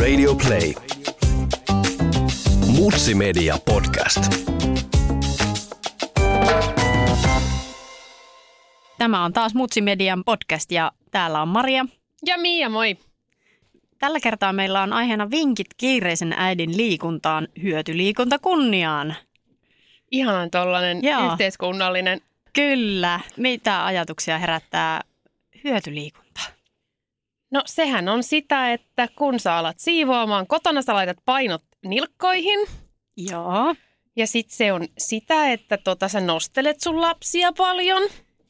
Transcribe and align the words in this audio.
Radio 0.00 0.34
Play. 0.34 0.74
Mutsi 2.66 3.14
Media 3.14 3.56
Podcast. 3.64 4.18
Tämä 8.98 9.24
on 9.24 9.32
taas 9.32 9.54
Mutsi 9.54 9.80
Median 9.80 10.24
podcast 10.24 10.72
ja 10.72 10.92
täällä 11.10 11.42
on 11.42 11.48
Maria. 11.48 11.86
Ja 12.26 12.38
Mia, 12.38 12.68
moi. 12.68 12.96
Tällä 13.98 14.20
kertaa 14.20 14.52
meillä 14.52 14.82
on 14.82 14.92
aiheena 14.92 15.30
vinkit 15.30 15.66
kiireisen 15.76 16.34
äidin 16.36 16.76
liikuntaan, 16.76 17.48
hyötyliikunta 17.62 18.38
kunniaan. 18.38 19.14
Ihanan 20.10 20.50
tollanen 20.50 20.98
Joo. 21.02 21.32
yhteiskunnallinen. 21.32 22.20
Kyllä. 22.52 23.20
Mitä 23.36 23.84
ajatuksia 23.84 24.38
herättää 24.38 25.00
hyötyliikunta? 25.64 26.21
No 27.52 27.62
sehän 27.66 28.08
on 28.08 28.22
sitä, 28.22 28.72
että 28.72 29.08
kun 29.16 29.40
sä 29.40 29.56
alat 29.56 29.78
siivoamaan, 29.78 30.46
kotona 30.46 30.82
sä 30.82 30.94
laitat 30.94 31.18
painot 31.24 31.62
nilkkoihin. 31.84 32.58
Joo. 33.16 33.74
Ja 34.16 34.26
sit 34.26 34.50
se 34.50 34.72
on 34.72 34.88
sitä, 34.98 35.52
että 35.52 35.78
tota, 35.78 36.08
sä 36.08 36.20
nostelet 36.20 36.80
sun 36.80 37.00
lapsia 37.00 37.52
paljon. 37.52 38.02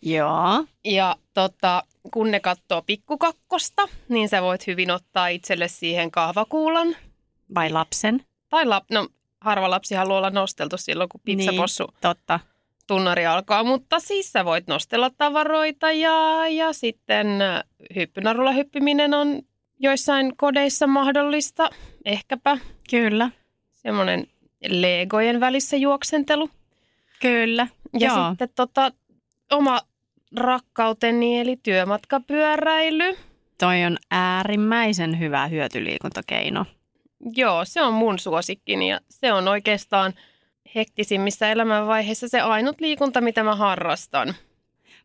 Joo. 0.02 0.64
Ja 0.84 1.16
tota, 1.34 1.82
kun 2.12 2.30
ne 2.30 2.41
katsoo 2.41 2.82
pikkukakkosta, 2.82 3.88
niin 4.08 4.28
sä 4.28 4.42
voit 4.42 4.66
hyvin 4.66 4.91
ottaa 4.91 5.28
itselle 5.28 5.69
siihen 5.69 6.10
kahvakuulan. 6.10 6.96
Vai 7.55 7.70
lapsen? 7.70 8.24
Tai 8.48 8.66
lap, 8.66 8.84
no, 8.91 9.08
harva 9.41 9.70
lapsi 9.70 9.94
haluaa 9.94 10.19
olla 10.19 10.30
nosteltu 10.30 10.77
silloin, 10.78 11.08
kun 11.08 11.20
pizzapossu 11.24 11.84
Niin, 11.84 11.96
totta. 12.00 12.41
Tunnari 12.86 13.27
alkaa, 13.27 13.64
mutta 13.64 14.00
siis 14.00 14.32
sä 14.32 14.45
voit 14.45 14.66
nostella 14.66 15.10
tavaroita 15.10 15.92
ja, 15.92 16.48
ja 16.48 16.72
sitten 16.72 17.27
hyppynarulla 17.95 18.52
hyppiminen 18.52 19.14
on 19.14 19.42
joissain 19.78 20.36
kodeissa 20.36 20.86
mahdollista, 20.86 21.70
ehkäpä 22.05 22.58
Kyllä. 22.91 23.30
semmoinen 23.72 24.27
legojen 24.69 25.41
välissä 25.41 25.77
juoksentelu. 25.77 26.50
Kyllä. 27.20 27.66
Ja 28.00 28.08
Joo. 28.08 28.28
sitten 28.28 28.48
tota, 28.55 28.92
oma 29.50 29.80
rakkauteni 30.36 31.41
eli 31.41 31.56
työmatkapyöräily. 31.62 33.16
Toi 33.58 33.84
on 33.84 33.97
äärimmäisen 34.10 35.19
hyvä 35.19 35.47
hyötyliikuntakeino. 35.47 36.66
Joo, 37.36 37.64
se 37.64 37.83
on 37.83 37.92
mun 37.92 38.19
suosikkini 38.19 38.91
ja 38.91 39.00
se 39.08 39.33
on 39.33 39.48
oikeastaan 39.48 40.14
hektisimmissä 40.75 41.51
elämänvaiheissa 41.51 42.28
se 42.28 42.41
ainut 42.41 42.81
liikunta, 42.81 43.20
mitä 43.20 43.42
mä 43.42 43.56
harrastan. 43.56 44.28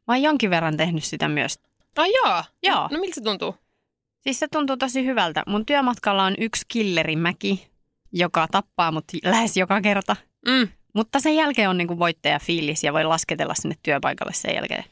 Mä 0.08 0.14
oon 0.14 0.22
jonkin 0.22 0.50
verran 0.50 0.78
tehnyt 0.78 1.04
sitä 1.04 1.28
myös. 1.28 1.60
Ai 1.98 2.14
jaa. 2.14 2.44
Joo. 2.64 2.88
No 2.92 3.00
miltä 3.00 3.16
se 3.16 3.22
tuntuu? 3.22 3.56
Siis 4.22 4.40
se 4.40 4.48
tuntuu 4.48 4.78
tosi 4.78 5.06
hyvältä. 5.06 5.44
Mun 5.48 5.66
työmatkalla 5.66 6.24
on 6.24 6.36
yksi 6.38 6.66
killerimäki, 6.68 7.68
joka 8.12 8.48
tappaa 8.52 8.92
mut 8.92 9.06
lähes 9.24 9.58
joka 9.58 9.82
kerta. 9.82 10.16
Mm. 10.48 10.68
Mutta 10.94 11.20
sen 11.20 11.36
jälkeen 11.36 11.70
on 11.70 11.78
niinku 11.78 12.00
voittajafiilis 12.00 12.84
ja 12.84 12.94
voi 12.94 13.04
lasketella 13.04 13.54
sinne 13.54 13.76
työpaikalle 13.84 14.34
sen 14.34 14.56
jälkeen. 14.56 14.84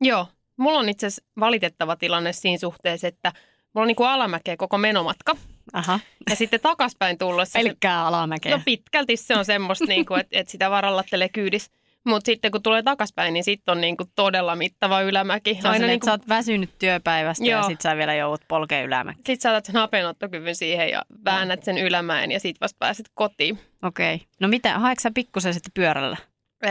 Joo. 0.00 0.26
Mulla 0.56 0.78
on 0.78 0.88
itse 0.88 1.06
asiassa 1.06 1.30
valitettava 1.40 1.96
tilanne 1.96 2.32
siinä 2.32 2.58
suhteessa, 2.58 3.08
että 3.08 3.32
mulla 3.74 3.82
on 3.84 3.86
niin 3.86 3.96
kuin 3.96 4.08
alamäkeä 4.08 4.56
koko 4.56 4.78
menomatka. 4.78 5.36
Aha. 5.72 6.00
Ja 6.30 6.36
sitten 6.36 6.60
takaspäin 6.60 7.18
tullessa, 7.18 7.58
se, 7.58 7.64
Pelkkää 7.64 8.06
alamäkeä. 8.06 8.56
no 8.56 8.62
pitkälti 8.64 9.16
se 9.16 9.36
on 9.36 9.44
semmoista, 9.44 9.84
niin 9.94 10.06
kuin, 10.06 10.20
että, 10.20 10.38
että 10.38 10.50
sitä 10.50 10.70
varallattelee 10.70 11.28
kyydis. 11.28 11.70
Mutta 12.04 12.26
sitten 12.26 12.50
kun 12.50 12.62
tulee 12.62 12.82
takaspäin, 12.82 13.34
niin 13.34 13.44
sitten 13.44 13.72
on 13.72 13.80
niin 13.80 13.96
kuin 13.96 14.10
todella 14.16 14.56
mittava 14.56 15.00
ylämäki. 15.00 15.54
Se 15.54 15.68
on 15.68 15.72
Aina 15.72 15.86
niin 15.86 15.90
niin 15.90 16.04
sä 16.04 16.10
oot 16.10 16.28
väsynyt 16.28 16.70
työpäivästä 16.78 17.44
ja 17.44 17.50
Joo. 17.58 17.68
sit 17.68 17.80
sä 17.80 17.96
vielä 17.96 18.14
joudut 18.14 18.40
polkeen 18.48 18.86
ylämäkeä. 18.86 19.16
Sitten 19.16 19.40
saatat 19.40 19.64
sen 19.64 19.76
hapenottokyvyn 19.76 20.54
siihen 20.54 20.88
ja 20.88 21.02
väännät 21.24 21.64
sen 21.64 21.78
ylämäen 21.78 22.30
ja 22.30 22.40
sitten 22.40 22.60
vasta 22.60 22.76
pääset 22.78 23.06
kotiin. 23.14 23.58
Okei. 23.82 24.14
Okay. 24.14 24.26
No 24.40 24.48
mitä, 24.48 24.78
haetko 24.78 25.00
sä 25.00 25.10
pikkusen 25.14 25.54
sitten 25.54 25.72
pyörällä? 25.74 26.16
Öö, 26.64 26.70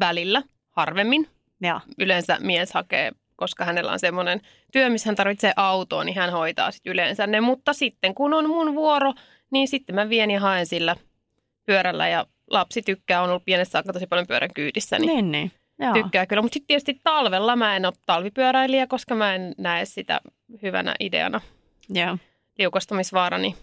välillä, 0.00 0.42
harvemmin. 0.70 1.28
Joo. 1.60 1.80
Yleensä 1.98 2.38
mies 2.40 2.72
hakee, 2.72 3.12
koska 3.36 3.64
hänellä 3.64 3.92
on 3.92 3.98
semmoinen 3.98 4.40
työ, 4.72 4.88
missä 4.88 5.08
hän 5.08 5.16
tarvitsee 5.16 5.52
autoa, 5.56 6.04
niin 6.04 6.16
hän 6.16 6.30
hoitaa 6.30 6.70
sit 6.70 6.86
yleensä 6.86 7.26
ne. 7.26 7.40
Mutta 7.40 7.72
sitten 7.72 8.14
kun 8.14 8.34
on 8.34 8.48
mun 8.48 8.74
vuoro, 8.74 9.12
niin 9.50 9.68
sitten 9.68 9.94
mä 9.94 10.08
vien 10.08 10.30
ja 10.30 10.40
haen 10.40 10.66
sillä 10.66 10.96
pyörällä 11.66 12.08
ja 12.08 12.26
lapsi 12.50 12.82
tykkää, 12.82 13.22
on 13.22 13.30
ollut 13.30 13.44
pienessä 13.44 13.72
saakka 13.72 13.92
tosi 13.92 14.06
paljon 14.06 14.26
pyörän 14.26 14.54
kyydissä, 14.54 14.98
niin, 14.98 15.06
Niin, 15.06 15.32
niin. 15.32 15.52
Joo. 15.78 15.92
tykkää 15.92 16.26
kyllä. 16.26 16.42
Mutta 16.42 16.54
sitten 16.54 16.66
tietysti 16.66 17.00
talvella 17.04 17.56
mä 17.56 17.76
en 17.76 17.86
ole 17.86 17.92
talvipyöräilijä, 18.06 18.86
koska 18.86 19.14
mä 19.14 19.34
en 19.34 19.54
näe 19.58 19.84
sitä 19.84 20.20
hyvänä 20.62 20.94
ideana 21.00 21.40
Joo. 21.88 22.18
liukastumisvaarani 22.58 23.54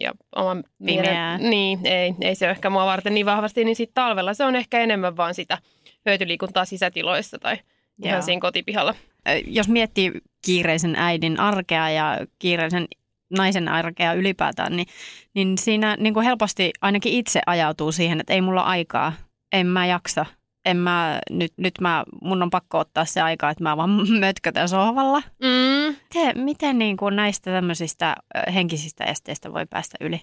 ja 0.00 0.12
oman 0.36 0.64
Pimeää. 0.86 1.38
Niin, 1.38 1.86
ei, 1.86 2.14
ei 2.20 2.34
se 2.34 2.44
ole 2.44 2.50
ehkä 2.50 2.70
mua 2.70 2.86
varten 2.86 3.14
niin 3.14 3.26
vahvasti, 3.26 3.64
niin 3.64 3.76
sitten 3.76 3.94
talvella 3.94 4.34
se 4.34 4.44
on 4.44 4.56
ehkä 4.56 4.80
enemmän 4.80 5.16
vaan 5.16 5.34
sitä 5.34 5.58
hyötyliikuntaa 6.06 6.64
sisätiloissa 6.64 7.38
tai 7.38 7.56
ihan 8.04 8.16
Joo. 8.16 8.22
siinä 8.22 8.40
kotipihalla. 8.40 8.94
Ö, 9.28 9.32
Jos 9.46 9.68
miettii 9.68 10.12
kiireisen 10.44 10.96
äidin 10.96 11.40
arkea 11.40 11.90
ja 11.90 12.18
kiireisen 12.38 12.86
naisen 13.30 13.68
arkea 13.68 14.12
ylipäätään, 14.12 14.76
niin, 14.76 14.86
niin 15.34 15.58
siinä 15.58 15.96
niin 16.00 16.14
kuin 16.14 16.26
helposti 16.26 16.70
ainakin 16.80 17.12
itse 17.12 17.40
ajautuu 17.46 17.92
siihen, 17.92 18.20
että 18.20 18.32
ei 18.32 18.40
mulla 18.40 18.62
aikaa, 18.62 19.12
en 19.52 19.66
mä 19.66 19.86
jaksa. 19.86 20.26
En 20.64 20.76
mä, 20.76 21.20
nyt, 21.30 21.52
nyt 21.56 21.74
mä, 21.80 22.04
mun 22.22 22.42
on 22.42 22.50
pakko 22.50 22.78
ottaa 22.78 23.04
se 23.04 23.20
aika, 23.20 23.50
että 23.50 23.62
mä 23.62 23.76
vaan 23.76 23.90
mötkötän 24.20 24.68
sohvalla. 24.68 25.22
Mm. 25.42 25.96
Miten, 26.14 26.44
miten 26.44 26.78
niin 26.78 26.96
kuin 26.96 27.16
näistä 27.16 27.50
tämmöisistä 27.50 28.16
henkisistä 28.54 29.04
esteistä 29.04 29.52
voi 29.52 29.66
päästä 29.66 29.96
yli? 30.00 30.20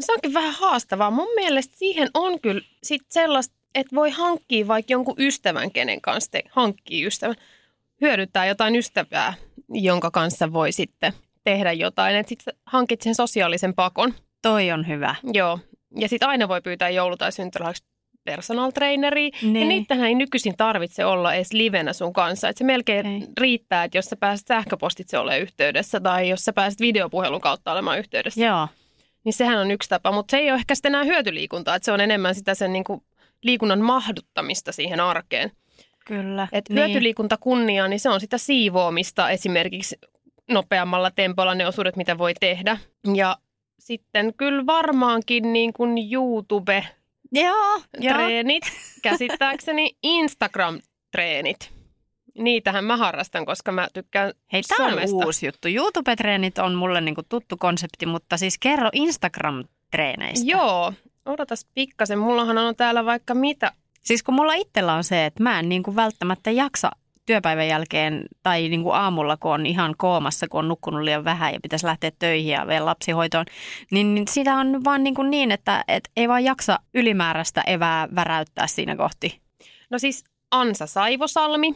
Se 0.00 0.12
onkin 0.12 0.34
vähän 0.34 0.54
haastavaa. 0.54 1.10
Mun 1.10 1.28
mielestä 1.34 1.76
siihen 1.76 2.10
on 2.14 2.40
kyllä 2.40 2.60
sit 2.82 3.02
sellaista, 3.08 3.54
että 3.74 3.96
voi 3.96 4.10
hankkia 4.10 4.68
vaikka 4.68 4.92
jonkun 4.92 5.14
ystävän, 5.18 5.70
kenen 5.70 6.00
kanssa 6.00 6.30
te 6.30 6.42
hankkii 6.50 7.06
ystävän. 7.06 7.36
Hyödyttää 8.00 8.46
jotain 8.46 8.76
ystävää, 8.76 9.34
jonka 9.68 10.10
kanssa 10.10 10.52
voi 10.52 10.72
sitten 10.72 11.12
tehdä 11.44 11.72
jotain. 11.72 12.16
Että 12.16 12.28
sitten 12.28 12.54
hankit 12.66 13.02
sen 13.02 13.14
sosiaalisen 13.14 13.74
pakon. 13.74 14.14
Toi 14.42 14.72
on 14.72 14.88
hyvä. 14.88 15.14
Joo. 15.32 15.58
Ja 15.96 16.08
sitten 16.08 16.28
aina 16.28 16.48
voi 16.48 16.60
pyytää 16.60 16.90
joulu- 16.90 17.16
tai 17.16 17.32
syntyrähaksi 17.32 17.84
personal 18.24 18.70
traineria. 18.70 19.30
Niin. 19.42 19.56
Ja 19.56 19.66
niitähän 19.66 20.06
ei 20.06 20.14
nykyisin 20.14 20.56
tarvitse 20.56 21.04
olla 21.04 21.34
edes 21.34 21.52
livenä 21.52 21.92
sun 21.92 22.12
kanssa. 22.12 22.48
Et 22.48 22.56
se 22.56 22.64
melkein 22.64 23.06
Ei. 23.06 23.26
riittää, 23.40 23.84
että 23.84 23.98
jos 23.98 24.04
sä 24.04 24.16
pääset 24.16 24.46
sähköpostitse 24.46 25.18
olemaan 25.18 25.40
yhteydessä 25.40 26.00
tai 26.00 26.28
jos 26.28 26.44
sä 26.44 26.52
pääset 26.52 26.80
videopuhelun 26.80 27.40
kautta 27.40 27.72
olemaan 27.72 27.98
yhteydessä. 27.98 28.44
Joo. 28.44 28.68
Niin 29.24 29.32
sehän 29.32 29.58
on 29.58 29.70
yksi 29.70 29.88
tapa, 29.88 30.12
mutta 30.12 30.30
se 30.30 30.36
ei 30.36 30.50
ole 30.50 30.58
ehkä 30.58 30.74
sitten 30.74 30.90
enää 30.90 31.04
hyötyliikuntaa. 31.04 31.74
Että 31.74 31.84
se 31.84 31.92
on 31.92 32.00
enemmän 32.00 32.34
sitä 32.34 32.54
sen 32.54 32.72
niin 32.72 32.84
kuin 32.84 33.02
liikunnan 33.42 33.80
mahduttamista 33.80 34.72
siihen 34.72 35.00
arkeen. 35.00 35.52
Kyllä. 36.06 36.48
Et 36.52 36.68
niin. 36.68 36.78
hyötyliikunta 36.78 37.36
kunniaa, 37.36 37.88
niin 37.88 38.00
se 38.00 38.08
on 38.08 38.20
sitä 38.20 38.38
siivoamista 38.38 39.30
esimerkiksi 39.30 39.96
nopeammalla 40.50 41.10
tempolla 41.10 41.54
ne 41.54 41.66
osuudet, 41.66 41.96
mitä 41.96 42.18
voi 42.18 42.34
tehdä. 42.40 42.78
Ja 43.14 43.36
sitten 43.78 44.34
kyllä 44.36 44.66
varmaankin 44.66 45.52
niin 45.52 45.72
kuin 45.72 45.94
YouTube 46.12 46.84
Joo, 47.32 47.80
joo. 48.00 48.14
treenit, 48.14 48.64
käsittääkseni 49.02 49.96
Instagram-treenit. 50.06 51.72
Niitähän 52.38 52.84
mä 52.84 52.96
harrastan, 52.96 53.46
koska 53.46 53.72
mä 53.72 53.88
tykkään 53.94 54.32
Hei, 54.52 54.62
tämä 54.62 54.88
on 54.88 54.98
uusi 55.12 55.46
juttu. 55.46 55.68
YouTube-treenit 55.68 56.58
on 56.58 56.74
mulle 56.74 57.00
niinku 57.00 57.22
tuttu 57.28 57.56
konsepti, 57.56 58.06
mutta 58.06 58.36
siis 58.36 58.58
kerro 58.58 58.90
Instagram-treeneistä. 58.96 60.44
Joo, 60.44 60.92
odotas 61.26 61.66
pikkasen. 61.74 62.18
Mullahan 62.18 62.58
on 62.58 62.76
täällä 62.76 63.04
vaikka 63.04 63.34
mitä. 63.34 63.72
Siis 64.00 64.22
kun 64.22 64.34
mulla 64.34 64.54
itsellä 64.54 64.94
on 64.94 65.04
se, 65.04 65.26
että 65.26 65.42
mä 65.42 65.58
en 65.58 65.68
niinku 65.68 65.96
välttämättä 65.96 66.50
jaksa 66.50 66.90
työpäivän 67.26 67.68
jälkeen 67.68 68.24
tai 68.42 68.68
niinku 68.68 68.90
aamulla, 68.90 69.36
kun 69.36 69.52
on 69.52 69.66
ihan 69.66 69.94
koomassa, 69.98 70.48
kun 70.48 70.58
on 70.58 70.68
nukkunut 70.68 71.02
liian 71.02 71.24
vähän 71.24 71.52
ja 71.52 71.60
pitäisi 71.62 71.86
lähteä 71.86 72.10
töihin 72.18 72.52
ja 72.52 72.66
vielä 72.66 72.86
lapsihoitoon, 72.86 73.46
niin, 73.90 74.14
niin 74.14 74.28
sitä 74.28 74.56
on 74.56 74.84
vaan 74.84 75.04
niinku 75.04 75.22
niin, 75.22 75.52
että 75.52 75.84
et 75.88 76.10
ei 76.16 76.28
vaan 76.28 76.44
jaksa 76.44 76.78
ylimääräistä 76.94 77.62
evää 77.66 78.08
väräyttää 78.14 78.66
siinä 78.66 78.96
kohti. 78.96 79.40
No 79.90 79.98
siis 79.98 80.24
Ansa 80.50 80.86
Saivosalmi 80.86 81.74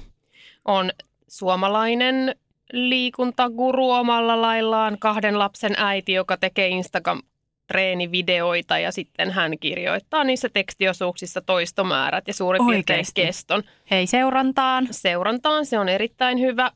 on 0.65 0.91
suomalainen 1.29 2.37
liikuntaguru 2.73 3.91
omalla 3.91 4.43
laillaan, 4.43 4.99
kahden 4.99 5.39
lapsen 5.39 5.75
äiti, 5.77 6.13
joka 6.13 6.37
tekee 6.37 6.69
Instagram 6.69 7.23
treenivideoita 7.67 8.79
ja 8.79 8.93
sitten 8.93 9.31
hän 9.31 9.53
kirjoittaa 9.61 10.25
niissä 10.25 10.49
tekstiosuuksissa 10.49 11.41
toistomäärät 11.41 12.29
ja 12.29 12.35
suurin 12.35 12.67
piirtein 12.67 12.99
Oikeesti? 12.99 13.23
keston. 13.23 13.63
Hei 13.91 14.07
seurantaan. 14.07 14.89
Seurantaan 14.91 15.67
se 15.67 15.79
on 15.79 15.89
erittäin 15.89 16.41
hyvä. 16.41 16.71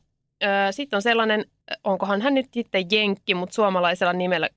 Sitten 0.71 0.97
on 0.97 1.01
sellainen, 1.01 1.45
onkohan 1.83 2.21
hän 2.21 2.33
nyt 2.33 2.53
sitten 2.53 2.85
jenkki, 2.91 3.33
mutta 3.33 3.53
suomalaisella 3.55 4.13
nimellä 4.13 4.49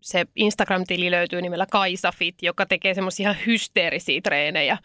se 0.00 0.26
Instagram-tili 0.36 1.10
löytyy 1.10 1.42
nimellä 1.42 1.66
Kaisafit, 1.70 2.34
joka 2.42 2.66
tekee 2.66 2.94
semmoisia 2.94 3.34
hysteerisiä 3.46 4.20
treenejä. 4.20 4.78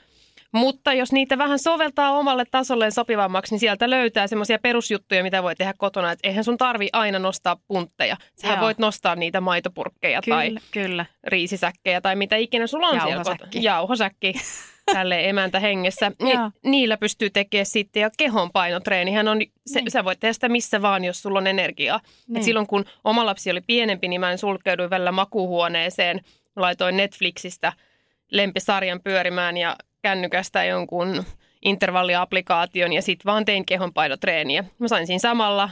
Mutta 0.52 0.94
jos 0.94 1.12
niitä 1.12 1.38
vähän 1.38 1.60
soveltaa 1.60 2.12
omalle 2.12 2.44
tasolleen 2.52 2.92
sopivammaksi, 2.92 3.54
niin 3.54 3.60
sieltä 3.60 3.90
löytää 3.90 4.28
semmoisia 4.28 4.60
perusjuttuja, 4.60 5.24
mitä 5.24 5.44
voi 5.44 5.56
tehdä 5.56 5.74
kotona. 5.78 6.12
Että 6.12 6.28
eihän 6.28 6.44
sun 6.44 6.58
tarvi 6.58 6.90
aina 6.94 7.20
nostaa 7.20 7.58
puntteja. 7.68 8.18
Sähän 8.36 8.56
Joo. 8.58 8.66
voit 8.66 8.78
nostaa 8.78 9.16
niitä 9.16 9.42
maitopurkkeja 9.42 10.22
tai 10.30 10.48
Kyllä, 10.48 10.62
kyllä. 10.72 11.06
riisisäkkejä 11.24 12.02
tai 12.02 12.16
mitä 12.16 12.36
ikinä 12.36 12.68
sulla 12.68 12.88
on 12.88 12.94
siellä 12.94 13.10
Jauhosäkki. 13.10 13.44
kotona. 13.46 13.64
Jauhosäkki. 13.64 14.34
Tälle 14.94 15.30
emäntä 15.30 15.60
hengessä. 15.60 16.12
Ni, 16.24 16.32
niillä 16.66 16.98
pystyy 16.98 17.30
tekemään 17.30 17.66
sitten. 17.66 18.02
Ja 18.02 18.10
kehonpainotreenihän 18.18 19.28
on, 19.28 19.42
se, 19.68 19.80
Niin. 19.82 19.92
sä 19.92 20.06
voit 20.06 20.20
tehdä 20.20 20.34
sitä 20.34 20.50
missä 20.50 20.82
vaan, 20.82 21.04
jos 21.04 21.22
sulla 21.22 21.40
on 21.40 21.48
energiaa. 21.48 22.00
Niin. 22.28 22.38
Et 22.38 22.44
silloin 22.44 22.68
kun 22.68 22.86
oma 23.04 23.26
lapsi 23.26 23.52
oli 23.52 23.62
pienempi, 23.62 24.08
niin 24.08 24.22
mä 24.22 24.32
en 24.32 24.38
sulkeuduin 24.38 24.90
välillä 24.90 25.12
makuuhuoneeseen. 25.12 26.16
Mä 26.56 26.62
laitoin 26.62 26.98
Netflixistä 26.98 27.74
lempisarjan 28.32 29.00
pyörimään 29.04 29.58
ja 29.58 29.76
kännykästä 30.02 30.64
jonkun 30.64 31.24
intervalliaplikaation 31.62 32.94
ja 32.94 33.02
sitten 33.02 33.32
vaan 33.32 33.46
tein 33.46 33.66
kehonpainotreeniä. 33.66 34.64
Mä 34.80 34.88
sain 34.88 35.08
siinä 35.08 35.20
samalla 35.20 35.70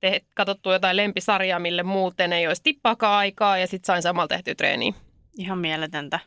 te- 0.00 0.20
katsottua 0.34 0.72
jotain 0.72 0.96
lempisarjaa, 0.96 1.58
mille 1.58 1.82
muuten 1.82 2.32
ei 2.32 2.46
olisi 2.46 2.62
tippaakaan 2.62 3.18
aikaa 3.18 3.58
ja 3.58 3.66
sitten 3.66 3.86
sain 3.86 4.02
samalla 4.02 4.28
tehtyä 4.28 4.54
treeniä. 4.54 4.92
Ihan 5.38 5.58
mieletöntä. 5.58 6.18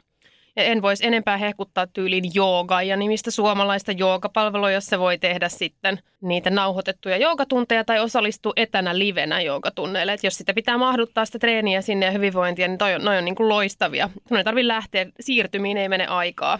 Ja 0.55 0.63
en 0.63 0.81
voisi 0.81 1.07
enempää 1.07 1.37
hehkuttaa 1.37 1.87
tyyliin 1.87 2.31
joogaa 2.33 2.83
ja 2.83 2.97
nimistä 2.97 3.31
suomalaista 3.31 3.91
joogapalvelua, 3.91 4.71
jossa 4.71 4.99
voi 4.99 5.17
tehdä 5.17 5.49
sitten 5.49 5.99
niitä 6.21 6.49
nauhoitettuja 6.49 7.17
joogatunteja 7.17 7.83
tai 7.83 7.99
osallistua 7.99 8.53
etänä 8.55 8.99
livenä 8.99 9.41
joogatunneille. 9.41 10.13
Et 10.13 10.23
jos 10.23 10.37
sitä 10.37 10.53
pitää 10.53 10.77
mahduttaa 10.77 11.25
sitä 11.25 11.39
treeniä 11.39 11.81
sinne 11.81 12.05
ja 12.05 12.11
hyvinvointia, 12.11 12.67
niin 12.67 12.77
toi 12.77 12.95
on, 12.95 13.03
noi 13.03 13.17
on 13.17 13.25
niin 13.25 13.35
kuin 13.35 13.49
loistavia. 13.49 14.09
Sun 14.27 14.37
ei 14.37 14.43
tarvitse 14.43 14.67
lähteä, 14.67 15.05
siirtymiin 15.19 15.77
ei 15.77 15.89
mene 15.89 16.07
aikaa. 16.07 16.59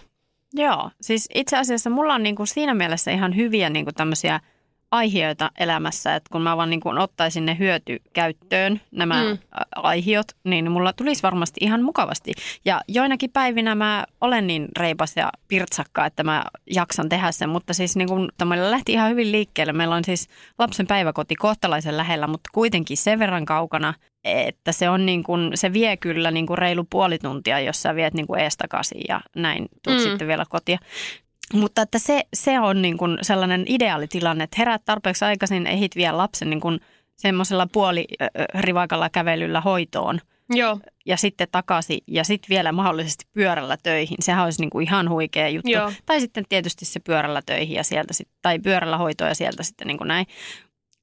Joo, 0.56 0.92
siis 1.02 1.30
itse 1.36 1.58
asiassa 1.58 1.90
mulla 1.90 2.14
on 2.14 2.24
niinku 2.24 2.46
siinä 2.46 2.74
mielessä 2.74 3.12
ihan 3.12 3.36
hyviä 3.36 3.70
niinku 3.70 3.92
tämmöisiä 3.92 4.40
aiheita 4.92 5.52
elämässä, 5.60 6.16
että 6.16 6.30
kun 6.32 6.42
mä 6.42 6.58
vaan 6.58 6.70
niinku 6.70 6.90
ottaisin 6.90 7.46
ne 7.46 7.58
hyötykäyttöön, 7.60 8.82
nämä 8.92 9.24
Mm. 9.24 9.38
aihiot, 9.76 10.26
niin 10.44 10.72
mulla 10.72 10.94
tulisi 10.94 11.24
varmasti 11.24 11.58
ihan 11.62 11.84
mukavasti. 11.84 12.32
Ja 12.66 12.82
joinakin 12.88 13.32
päivinä 13.32 13.76
mä 13.76 14.06
olen 14.22 14.48
niin 14.48 14.68
reipas 14.80 15.18
ja 15.18 15.30
pirtsakka, 15.48 16.06
että 16.06 16.24
mä 16.24 16.44
jaksan 16.76 17.10
tehdä 17.10 17.32
sen, 17.32 17.50
mutta 17.50 17.74
siis 17.74 17.96
niinku, 17.96 18.16
meillä 18.46 18.72
lähti 18.72 18.94
ihan 18.94 19.10
hyvin 19.10 19.32
liikkeelle. 19.32 19.74
Meillä 19.74 19.96
on 19.96 20.04
siis 20.06 20.28
lapsen 20.60 20.88
päiväkoti 20.88 21.36
kohtalaisen 21.36 21.98
lähellä, 21.98 22.28
mutta 22.28 22.50
kuitenkin 22.54 22.98
sen 22.98 23.20
verran 23.20 23.46
kaukana, 23.46 23.94
että 24.24 24.72
se, 24.72 24.90
on 24.90 25.06
niin 25.06 25.24
kuin, 25.24 25.52
se 25.56 25.74
vie 25.74 25.98
kyllä 25.98 26.32
niin 26.32 26.48
kuin 26.48 26.58
reilu 26.58 26.84
puoli 26.90 27.18
tuntia, 27.20 27.60
jos 27.60 27.82
sä 27.82 27.96
viet 27.96 28.14
niin 28.14 28.28
kuin 28.28 28.40
eestakaisin 28.40 29.02
ja 29.10 29.22
näin 29.36 29.66
tuut 29.84 29.98
Mm. 29.98 30.04
mm. 30.04 30.10
sitten 30.10 30.28
vielä 30.28 30.46
kotia. 30.50 30.78
Mutta 31.54 31.82
että 31.82 32.00
se, 32.00 32.24
se 32.34 32.60
on 32.60 32.82
niin 32.82 32.98
kuin 32.98 33.18
sellainen 33.22 33.66
ideaalitilanne, 33.68 34.44
että 34.44 34.56
heräät 34.60 34.86
tarpeeksi 34.86 35.26
aikaisin, 35.26 35.68
ehit 35.68 35.96
vie 35.96 36.12
lapsen 36.12 36.50
niin 36.50 36.62
kuin 36.62 36.80
semmoisella 37.18 37.68
puolirivakalla 37.72 39.10
kävelyllä 39.10 39.62
hoitoon 39.62 40.20
Joo, 40.50 40.80
ja 41.06 41.18
sitten 41.18 41.48
takaisin 41.52 42.00
ja 42.08 42.24
sitten 42.24 42.50
vielä 42.50 42.72
mahdollisesti 42.72 43.26
pyörällä 43.34 43.78
töihin. 43.84 44.18
Sehän 44.20 44.44
olisi 44.44 44.62
niin 44.62 44.70
kuin 44.70 44.88
ihan 44.88 45.10
huikea 45.10 45.50
juttu. 45.50 45.72
Joo. 45.72 45.92
Tai 46.06 46.22
sitten 46.22 46.46
tietysti 46.50 46.86
se 46.86 47.00
pyörällä 47.00 47.42
töihin 47.46 47.76
ja 47.76 47.84
sieltä 47.84 48.14
sit, 48.14 48.28
tai 48.42 48.60
pyörällä 48.60 48.98
hoitoon 48.98 49.30
ja 49.30 49.36
sieltä 49.36 49.64
sitten 49.64 49.88
niin 49.88 49.98
kuin 49.98 50.08
näin. 50.08 50.26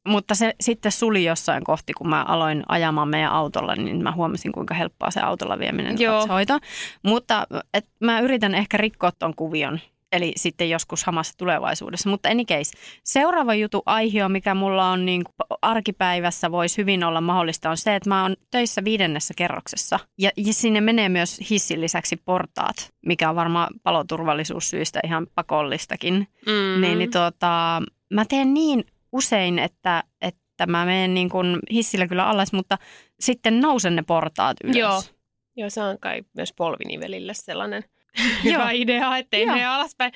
Mutta 0.09 0.35
se 0.35 0.55
sitten 0.61 0.93
suli 0.93 1.25
jossain 1.25 1.65
kohti, 1.65 1.93
kun 1.93 2.09
mä 2.09 2.23
aloin 2.23 2.62
ajamaan 2.69 3.09
meidän 3.09 3.33
autolla, 3.33 3.77
niin 3.77 4.03
mä 4.03 4.12
huomasin, 4.12 4.53
kuinka 4.53 4.75
helppoa 4.75 5.11
se 5.11 5.21
autolla 5.21 5.59
vieminen 5.59 6.00
Joo. 6.00 6.23
on 6.23 6.29
hoitoon. 6.29 6.61
Mutta 7.03 7.47
et 7.75 7.89
mä 8.00 8.21
yritän 8.21 8.55
ehkä 8.55 8.77
rikkoa 8.77 9.12
ton 9.19 9.35
kuvion, 9.37 9.81
eli 10.12 10.32
sitten 10.37 10.70
joskus 10.70 11.05
hamassa 11.05 11.35
tulevaisuudessa. 11.38 12.11
Mutta 12.11 12.29
any 12.29 12.44
case, 12.44 12.73
seuraava 13.05 13.55
jutu 13.55 13.82
aihio, 13.87 14.29
mikä 14.29 14.55
mulla 14.55 14.91
on 14.91 15.06
niin 15.06 15.25
kuin 15.25 15.59
arkipäivässä 15.62 16.50
voisi 16.50 16.79
hyvin 16.79 17.05
olla 17.05 17.20
mahdollista, 17.20 17.70
on 17.70 17.76
se, 17.76 17.97
että 17.97 18.11
mä 18.11 18.23
oon 18.23 18.37
töissä 18.50 18.85
viidennessä 18.85 19.35
kerroksessa. 19.37 19.99
Ja, 20.19 20.31
ja 20.37 20.53
sinne 20.53 20.81
menee 20.81 21.09
myös 21.09 21.41
hissin 21.50 21.81
lisäksi 21.81 22.17
portaat, 22.17 22.93
mikä 23.06 23.31
on 23.31 23.37
varmaan 23.37 23.69
paloturvallisuussyistä 23.82 25.00
ihan 25.05 25.26
pakollistakin 25.35 26.29
mm. 26.47 26.81
niin, 26.81 26.99
niin 26.99 27.11
tuota, 27.11 27.82
mä 28.15 28.25
teen 28.25 28.55
niin 28.55 28.85
usein, 29.12 29.58
että, 29.58 30.05
että 30.20 30.67
mä 30.67 30.85
menen 30.85 31.15
niin 31.15 31.29
kuin 31.29 31.58
hissillä 31.73 32.06
kyllä 32.06 32.26
alas, 32.26 32.53
mutta 32.53 32.79
sitten 33.20 33.61
nousen 33.61 33.97
ne 33.97 34.03
portaat 34.03 34.56
ylös. 34.65 34.76
Joo. 34.76 35.03
Joo, 35.56 35.70
se 35.70 35.82
on 35.82 35.99
kai 36.00 36.23
myös 36.37 36.53
polvinivelille 36.53 37.35
sellainen. 37.35 37.85
Hyvä 38.44 38.70
idea, 38.70 39.17
ettei 39.17 39.47
mene 39.47 39.67
alaspäin. 39.67 40.12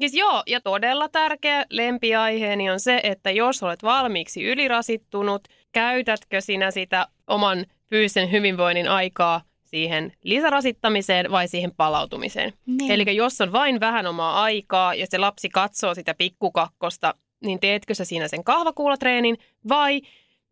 Siis 0.00 0.14
joo, 0.14 0.42
ja 0.46 0.60
todella 0.60 1.08
tärkeä 1.08 1.64
lempiaiheeni 1.70 2.70
on 2.70 2.80
se, 2.80 3.00
että 3.02 3.30
jos 3.30 3.62
olet 3.62 3.82
valmiiksi 3.82 4.44
ylirasittunut, 4.44 5.48
käytätkö 5.72 6.40
sinä 6.40 6.70
sitä 6.70 7.06
oman 7.26 7.66
fyysisen 7.90 8.30
hyvinvoinnin 8.30 8.88
aikaa 8.88 9.42
siihen 9.64 10.12
lisärasittamiseen 10.22 11.30
vai 11.30 11.48
siihen 11.48 11.72
palautumiseen. 11.76 12.52
Niin. 12.66 12.90
Eli 12.90 13.16
jos 13.16 13.40
on 13.40 13.52
vain 13.52 13.80
vähän 13.80 14.06
omaa 14.06 14.42
aikaa 14.42 14.94
ja 14.94 15.06
se 15.10 15.18
lapsi 15.18 15.48
katsoo 15.48 15.94
sitä 15.94 16.14
pikkukakkosta, 16.14 17.14
niin 17.44 17.60
teetkö 17.60 17.94
sä 17.94 18.04
siinä 18.04 18.28
sen 18.28 18.44
kahvakuulatreenin 18.44 19.38
vai 19.68 20.00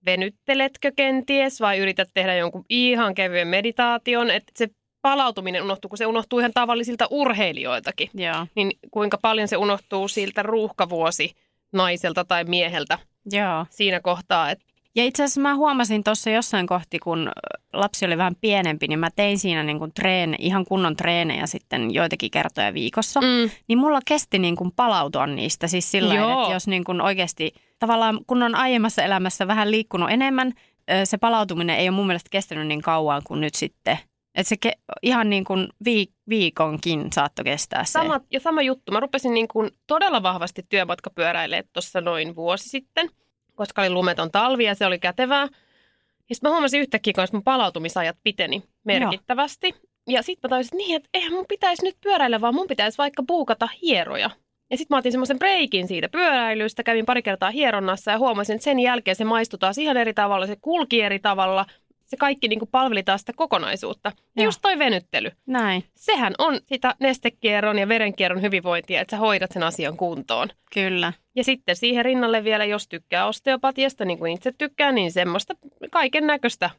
venytteletkö 0.06 0.93
kenties 0.97 1.61
vai 1.61 1.79
yrität 1.79 2.08
tehdä 2.14 2.35
jonkun 2.35 2.64
ihan 2.69 3.14
kevyen 3.14 3.49
meditaation, 3.49 4.31
että 4.31 4.52
se 4.56 4.69
palautuminen 5.05 5.62
unohtuu, 5.62 5.89
kun 5.89 5.99
se 5.99 6.06
unohtuu 6.06 6.39
ihan 6.39 6.53
tavallisilta 6.55 7.06
urheilijoiltakin, 7.11 8.11
Joo, 8.15 8.47
niin 8.55 8.71
kuinka 8.91 9.19
paljon 9.23 9.49
se 9.49 9.56
unohtuu 9.56 10.09
siltä 10.09 10.43
ruuhkavuosi 10.43 11.35
naiselta 11.73 12.25
tai 12.25 12.45
mieheltä 12.45 12.99
joo. 13.33 13.67
siinä 13.71 14.01
kohtaa, 14.01 14.51
että 14.51 14.65
Ja 14.95 15.05
itse 15.05 15.23
asiassa 15.23 15.41
mä 15.41 15.55
huomasin 15.55 16.05
tuossa 16.05 16.31
jossain 16.31 16.67
kohti, 16.67 16.99
kun 16.99 17.31
lapsi 17.73 18.06
oli 18.06 18.19
vähän 18.19 18.37
pienempi, 18.41 18.89
niin 18.89 18.99
mä 18.99 19.09
tein 19.17 19.39
siinä 19.39 19.62
niin 19.62 19.79
kuin 19.79 19.93
treene, 19.95 20.37
ihan 20.41 20.65
kunnon 20.65 20.97
treenejä 20.97 21.47
sitten 21.47 21.95
joitakin 21.95 22.31
kertoja 22.31 22.75
viikossa. 22.75 23.21
mm, 23.21 23.50
Niin 23.69 23.79
mulla 23.79 24.00
kesti 24.07 24.39
niin 24.39 24.57
kuin 24.57 24.73
palautua 24.77 25.27
niistä. 25.27 25.69
Siis 25.69 25.91
sillä 25.91 26.15
lailla, 26.15 26.43
että 26.43 26.55
jos 26.55 26.67
niin 26.67 26.85
kuin 26.85 27.00
oikeasti 27.00 27.53
tavallaan 27.79 28.21
kun 28.27 28.43
on 28.43 28.55
aiemmassa 28.55 29.03
elämässä 29.03 29.47
vähän 29.47 29.71
liikkunut 29.71 30.11
enemmän, 30.11 30.53
se 31.05 31.19
palautuminen 31.19 31.77
ei 31.77 31.89
ole 31.89 31.97
mun 31.97 32.07
mielestä 32.07 32.31
kestänyt 32.31 32.67
niin 32.67 32.83
kauan 32.83 33.23
kuin 33.25 33.41
nyt 33.41 33.55
sitten. 33.55 33.99
Että 34.35 34.49
se 34.49 34.57
ke- 34.67 34.95
ihan 35.03 35.31
niin 35.31 35.45
kuin 35.45 35.69
viik- 35.89 36.15
viikonkin 36.29 37.13
saattoi 37.13 37.45
kestää 37.45 37.85
se. 37.85 37.93
Sama, 37.93 38.21
ja 38.31 38.41
sama 38.41 38.63
juttu. 38.63 38.93
Mä 38.93 39.01
rupesin 39.01 39.35
niin 39.35 39.49
kuin 39.49 39.71
todella 39.87 40.23
vahvasti 40.23 40.63
työmatkapyöräilemään 40.69 41.65
tuossa 41.73 42.01
noin 42.01 42.37
vuosi 42.37 42.69
sitten, 42.69 43.11
koska 43.55 43.83
oli 43.83 43.91
lumeton 43.91 44.31
talvi 44.31 44.65
ja 44.65 44.75
se 44.75 44.87
oli 44.87 44.99
kätevää. 44.99 45.49
Ja 46.29 46.35
sitten 46.35 46.51
mä 46.51 46.55
huomasin 46.55 46.81
yhtäkkiä, 46.81 47.13
kun 47.13 47.25
mun 47.33 47.45
palautumisajat 47.45 48.17
piteni 48.23 48.62
merkittävästi. 48.85 49.75
Ja 50.09 50.23
sitten 50.23 50.49
mä 50.49 50.57
tajusin, 50.57 50.76
niin, 50.76 50.97
että 50.97 51.09
eihän 51.14 51.33
mun 51.33 51.47
pitäisi 51.49 51.85
nyt 51.85 51.97
pyöräillä, 52.00 52.41
vaan 52.41 52.55
mun 52.55 52.67
pitäisi 52.67 52.99
vaikka 52.99 53.23
buukata 53.23 53.69
hieroja. 53.83 54.31
Ja 54.71 54.76
sitten 54.76 54.95
mä 54.95 54.99
otin 54.99 55.12
semmoisen 55.12 55.38
breikin 55.38 55.88
siitä 55.88 56.09
pyöräilystä, 56.09 56.83
kävin 56.83 57.07
pari 57.07 57.23
kertaa 57.23 57.50
hieronnassa 57.50 58.11
ja 58.11 58.19
huomasin, 58.19 58.55
että 58.55 58.64
sen 58.64 58.81
jälkeen 58.81 59.17
se 59.17 59.25
maistui 59.25 59.59
taas 59.59 59.79
ihan 59.79 59.97
eri 59.97 60.14
tavalla, 60.14 60.47
se 60.47 60.57
kulki 60.61 61.00
eri 61.00 61.19
tavalla. 61.19 61.67
Se 62.14 62.18
kaikki 62.18 62.49
niin 62.49 62.59
kuin 62.59 62.68
palveli 62.73 63.02
taas 63.02 63.21
sitä 63.21 63.33
kokonaisuutta. 63.37 64.12
Ja 64.37 64.42
Joo. 64.42 64.44
just 64.44 64.59
toi 64.62 64.78
venyttely 64.78 65.30
Näin, 65.47 65.85
sehän 65.97 66.35
on 66.38 66.61
sitä 66.66 66.94
nestekierron 67.00 67.78
ja 67.78 67.88
verenkierron 67.88 68.42
hyvinvointia, 68.42 69.00
että 69.00 69.16
sä 69.16 69.21
hoidat 69.21 69.52
sen 69.52 69.62
asian 69.62 69.97
kuntoon. 69.97 70.49
kyllä. 70.75 71.12
Ja 71.35 71.44
sitten 71.44 71.76
siihen 71.76 72.04
rinnalle 72.04 72.44
vielä, 72.44 72.64
jos 72.64 72.88
tykkää 72.88 73.26
osteopatiasta, 73.26 74.04
niin 74.04 74.18
kuin 74.18 74.33
itse 74.33 74.52
tykkään, 74.59 74.94
niin 74.94 75.12
semmoista 75.12 75.54
kaiken 75.90 76.26
näköistä 76.26 76.71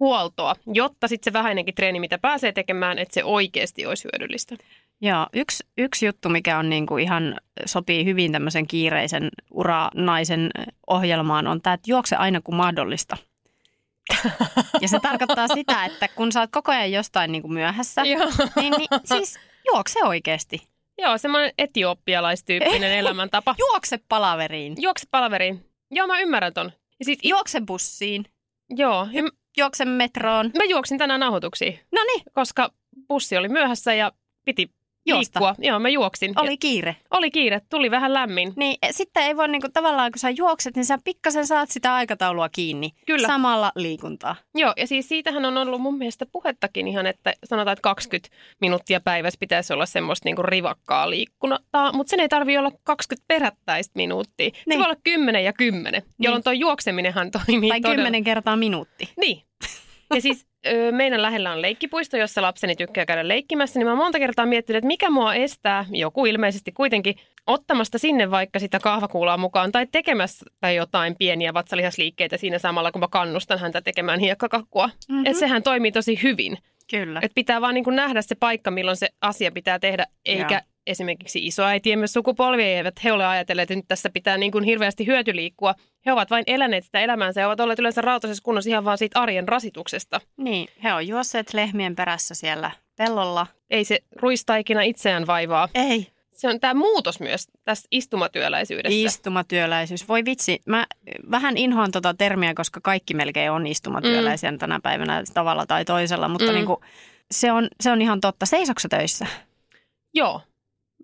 huoltoa, 0.00 0.56
jotta 0.66 1.08
sitten 1.08 1.32
se 1.32 1.38
vähäinenkin 1.38 1.74
treeni, 1.74 2.00
mitä 2.00 2.18
pääsee 2.18 2.52
tekemään, 2.52 2.98
että 2.98 3.14
se 3.14 3.24
oikeasti 3.24 3.86
olisi 3.86 4.08
hyödyllistä. 4.12 4.56
Joo, 5.00 5.26
yksi, 5.32 5.64
yksi 5.78 6.06
juttu, 6.06 6.28
mikä 6.28 6.58
on 6.58 6.70
niin 6.70 6.86
kuin 6.86 7.04
ihan 7.04 7.40
sopii 7.66 8.04
hyvin 8.04 8.32
tämmöisen 8.32 8.66
kiireisen 8.66 9.28
uranaisen 9.50 10.50
ohjelmaan, 10.86 11.46
on 11.46 11.62
tämä, 11.62 11.74
että 11.74 11.90
juokse 11.90 12.16
aina 12.16 12.40
kun 12.40 12.56
mahdollista. 12.56 13.16
Ja 14.80 14.88
se 14.88 15.00
tarkoittaa 15.00 15.48
sitä, 15.48 15.84
että 15.84 16.08
kun 16.08 16.32
sä 16.32 16.40
oot 16.40 16.50
koko 16.52 16.72
ajan 16.72 16.92
jostain 16.92 17.32
niin 17.32 17.42
kuin 17.42 17.52
myöhässä, 17.52 18.02
Joo. 18.04 18.28
niin, 18.56 18.74
niin 18.78 18.88
siis 19.04 19.38
juokse 19.72 20.04
oikeasti. 20.04 20.62
Joo, 20.98 21.18
semmoinen 21.18 21.52
etiopialaistyyppinen 21.58 22.92
elämäntapa. 22.98 23.54
Juokse 23.58 23.98
palaveriin. 24.08 24.74
Juokse 24.78 25.06
palaveriin. 25.10 25.64
Joo, 25.90 26.06
mä 26.06 26.20
ymmärrän 26.20 26.54
ton. 26.54 26.72
Ja 26.98 27.04
sit, 27.04 27.18
Juokse 27.22 27.60
bussiin. 27.66 28.24
joo, 28.70 29.08
ja 29.12 29.22
Juokse 29.58 29.84
metroon. 29.84 30.50
mä 30.58 30.64
juoksin 30.64 30.98
tänään 30.98 31.20
nauhoituksiin, 31.20 31.80
No 31.92 32.02
niin, 32.04 32.22
koska 32.32 32.70
bussi 33.08 33.36
oli 33.36 33.48
myöhässä 33.48 33.94
ja 33.94 34.12
piti 34.44 34.70
Juosta. 35.06 35.40
liikkua. 35.40 35.54
Joo, 35.68 35.78
mä 35.78 35.88
juoksin. 35.88 36.32
Oli 36.36 36.56
kiire. 36.56 36.96
oli 37.10 37.30
kiire, 37.30 37.60
tuli 37.70 37.90
vähän 37.90 38.14
lämmin. 38.14 38.52
Niin 38.56 38.76
e, 38.82 38.92
sitten 38.92 39.22
ei 39.22 39.36
voi 39.36 39.48
niinku, 39.48 39.68
tavallaan, 39.72 40.12
kun 40.12 40.18
sä 40.18 40.30
juokset, 40.30 40.76
niin 40.76 40.84
sä 40.84 40.98
pikkasen 41.04 41.46
saat 41.46 41.70
sitä 41.70 41.94
aikataulua 41.94 42.48
kiinni. 42.48 42.90
Kyllä. 43.06 43.26
Samalla 43.26 43.72
liikuntaa. 43.76 44.36
Joo, 44.54 44.72
ja 44.76 44.86
siis 44.86 45.08
siitähän 45.08 45.44
on 45.44 45.58
ollut 45.58 45.80
mun 45.80 45.98
mielestä 45.98 46.26
puhettakin 46.32 46.88
ihan, 46.88 47.06
että 47.06 47.32
sanotaan, 47.44 47.72
että 47.72 47.82
20 47.82 48.28
minuuttia 48.60 49.00
päivässä 49.00 49.38
pitäisi 49.40 49.72
olla 49.72 49.86
semmoista 49.86 50.26
niinku 50.26 50.42
rivakkaa 50.42 51.10
liikkuntaa, 51.10 51.92
mutta 51.92 52.10
sen 52.10 52.20
ei 52.20 52.28
tarvi 52.28 52.58
olla 52.58 52.70
20 52.84 53.24
perättäistä 53.28 53.92
minuuttia. 53.96 54.50
Se 54.54 54.62
Niin. 54.66 54.78
voi 54.78 54.84
olla 54.86 55.00
10 55.04 55.44
ja 55.44 55.52
10, 55.52 56.02
jolloin 56.18 56.42
tuo 56.42 56.52
juokseminenhan 56.52 57.30
toimii 57.30 57.68
tai 57.70 57.80
todella. 57.80 57.96
kymmenen 57.96 58.24
kertaa 58.24 58.56
minuutti. 58.56 59.08
Niin. 59.20 59.42
Ja 60.14 60.20
siis 60.22 60.46
meidän 60.90 61.22
lähellä 61.22 61.52
on 61.52 61.62
leikkipuisto, 61.62 62.16
jossa 62.16 62.42
lapseni 62.42 62.76
tykkää 62.76 63.06
käydä 63.06 63.28
leikkimässä, 63.28 63.80
niin 63.80 63.86
mä 63.86 63.94
monta 63.94 64.18
kertaa 64.18 64.46
miettinyt, 64.46 64.78
että 64.78 64.86
mikä 64.86 65.10
mua 65.10 65.34
estää, 65.34 65.84
joku 65.90 66.26
ilmeisesti 66.26 66.72
kuitenkin, 66.72 67.14
ottamasta 67.46 67.98
sinne 67.98 68.30
vaikka 68.30 68.58
sitä 68.58 68.78
kahvakuulaa 68.78 69.36
mukaan 69.36 69.72
tai 69.72 69.86
tekemässä 69.92 70.46
tai 70.60 70.76
jotain 70.76 71.16
pieniä 71.18 71.54
vatsalihasliikkeitä 71.54 72.36
siinä 72.36 72.58
samalla, 72.58 72.92
kun 72.92 73.00
mä 73.00 73.08
kannustan 73.10 73.58
häntä 73.58 73.80
tekemään 73.80 74.20
hiekkakakkua. 74.20 74.86
Mhm. 74.86 74.94
Mm-hmm. 75.08 75.26
Että 75.26 75.38
sehän 75.38 75.62
toimii 75.62 75.92
tosi 75.92 76.22
hyvin. 76.22 76.58
Kyllä. 76.90 77.20
Että 77.22 77.34
pitää 77.34 77.60
vaan 77.60 77.74
niin 77.74 77.84
kuin 77.84 77.96
nähdä 77.96 78.22
se 78.22 78.34
paikka, 78.34 78.70
milloin 78.70 78.96
se 78.96 79.08
asia 79.20 79.52
pitää 79.52 79.78
tehdä, 79.78 80.06
eikä 80.24 80.54
Joo. 80.54 80.60
esimerkiksi 80.86 81.46
isoäitiemme 81.46 82.06
sukupolvi 82.06 82.62
eivät 82.62 83.04
he 83.04 83.12
ole 83.12 83.26
ajatelleet, 83.26 83.70
että 83.70 83.74
nyt 83.74 83.88
tässä 83.88 84.10
pitää 84.10 84.38
niin 84.38 84.52
kuin 84.52 84.64
hirveästi 84.64 85.06
hyötyliikkua. 85.06 85.74
He 86.06 86.12
ovat 86.12 86.30
vain 86.30 86.44
eläneet 86.46 86.84
sitä 86.84 87.00
elämäänsä 87.00 87.40
ja 87.40 87.46
ovat 87.46 87.60
olleet 87.60 87.78
yleensä 87.78 88.00
rautaisessa 88.00 88.42
kunnossa 88.42 88.70
ihan 88.70 88.84
vaan 88.84 88.98
siitä 88.98 89.20
arjen 89.20 89.48
rasituksesta. 89.48 90.20
Niin, 90.36 90.68
he 90.82 90.92
on 90.94 91.08
juosseet 91.08 91.54
lehmien 91.54 91.96
perässä 91.96 92.34
siellä 92.34 92.70
pellolla. 92.96 93.46
Ei 93.70 93.84
se 93.84 93.98
ruistaikina 94.16 94.82
itseään 94.82 95.26
vaivaa. 95.26 95.68
Ei. 95.74 96.06
Se 96.32 96.48
on 96.48 96.60
tämä 96.60 96.74
muutos 96.74 97.20
myös 97.20 97.48
tässä 97.64 97.88
istumatyöläisyydessä. 97.90 99.06
Istumatyöläisyys. 99.06 100.08
Voi 100.08 100.24
vitsi, 100.24 100.60
mä 100.66 100.86
vähän 101.30 101.56
inhoan 101.56 101.90
tota 101.90 102.14
termiä, 102.14 102.54
koska 102.54 102.80
kaikki 102.82 103.14
melkein 103.14 103.50
on 103.50 103.66
istumatyöläisiä 103.66 104.50
mm. 104.50 104.58
tänä 104.58 104.80
päivänä 104.82 105.22
tavalla 105.34 105.66
tai 105.66 105.84
toisella, 105.84 106.28
mutta 106.28 106.44
Mm. 106.44 106.50
mm. 106.50 106.54
niin 106.54 106.66
kuin, 106.66 106.80
se, 107.30 107.52
on, 107.52 107.68
se 107.80 107.90
on 107.90 108.02
ihan 108.02 108.20
totta. 108.20 108.46
Seisoksa 108.46 108.88
töissä? 108.88 109.26
Joo. 110.14 110.40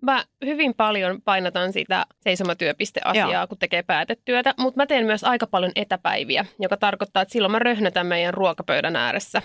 Mä 0.03 0.23
hyvin 0.45 0.73
paljon 0.73 1.21
painotan 1.21 1.73
sitä 1.73 2.05
seisomatyöpisteasiaa, 2.19 3.31
Joo. 3.31 3.47
kun 3.47 3.57
tekee 3.57 3.83
päätetyötä, 3.83 4.53
mutta 4.57 4.77
mä 4.77 4.85
teen 4.85 5.05
myös 5.05 5.23
aika 5.23 5.47
paljon 5.47 5.71
etäpäiviä, 5.75 6.45
joka 6.59 6.77
tarkoittaa, 6.77 7.21
että 7.21 7.31
silloin 7.31 7.51
mä 7.51 7.59
röhnötän 7.59 8.07
meidän 8.07 8.33
ruokapöydän 8.33 8.95
ääressä. 8.95 9.41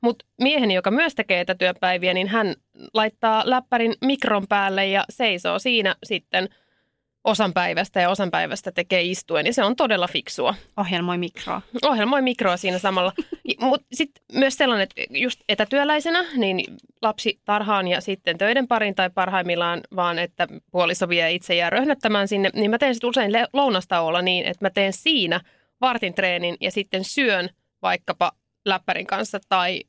Mutta 0.00 0.24
mieheni, 0.40 0.74
joka 0.74 0.90
myös 0.90 1.14
tekee 1.14 1.40
etätyöpäiviä, 1.40 2.14
niin 2.14 2.28
hän 2.28 2.54
laittaa 2.94 3.42
läppärin 3.46 3.94
mikron 4.00 4.46
päälle 4.48 4.86
ja 4.86 5.04
seisoo 5.10 5.58
siinä 5.58 5.94
sitten 6.04 6.48
osan 7.24 7.52
päivästä 7.52 8.00
ja 8.00 8.10
osan 8.10 8.30
päivästä 8.30 8.72
tekee 8.72 9.02
istuen, 9.02 9.46
ja 9.46 9.52
se 9.52 9.64
on 9.64 9.76
todella 9.76 10.08
fiksua. 10.08 10.54
Ohjelmoi 10.76 11.18
mikroa. 11.18 11.62
Ohjelmoi 11.84 12.22
mikroa 12.22 12.56
siinä 12.56 12.78
samalla. 12.78 13.12
Mutta 13.60 13.86
sitten 13.92 14.24
myös 14.32 14.54
sellainen, 14.54 14.82
että 14.82 15.18
just 15.18 15.40
etätyöläisenä, 15.48 16.24
niin 16.36 16.64
lapsi 17.02 17.40
tarhaan 17.44 17.88
ja 17.88 18.00
sitten 18.00 18.38
töiden 18.38 18.68
parin 18.68 18.94
tai 18.94 19.10
parhaimmillaan 19.10 19.80
vaan, 19.96 20.18
että 20.18 20.48
puoliso 20.70 21.08
vie 21.08 21.32
itse 21.32 21.54
jää 21.54 21.70
röhnöttämään 21.70 22.28
sinne, 22.28 22.50
niin 22.54 22.70
mä 22.70 22.78
teen 22.78 22.94
sitten 22.94 23.10
usein 23.10 23.32
lounastauolla 23.52 24.22
niin, 24.22 24.46
että 24.46 24.64
mä 24.64 24.70
teen 24.70 24.92
siinä 24.92 25.40
vartin 25.80 26.14
treenin 26.14 26.56
ja 26.60 26.70
sitten 26.70 27.04
syön 27.04 27.50
vaikkapa 27.82 28.32
läppärin 28.64 29.06
kanssa 29.06 29.38
tai 29.48 29.82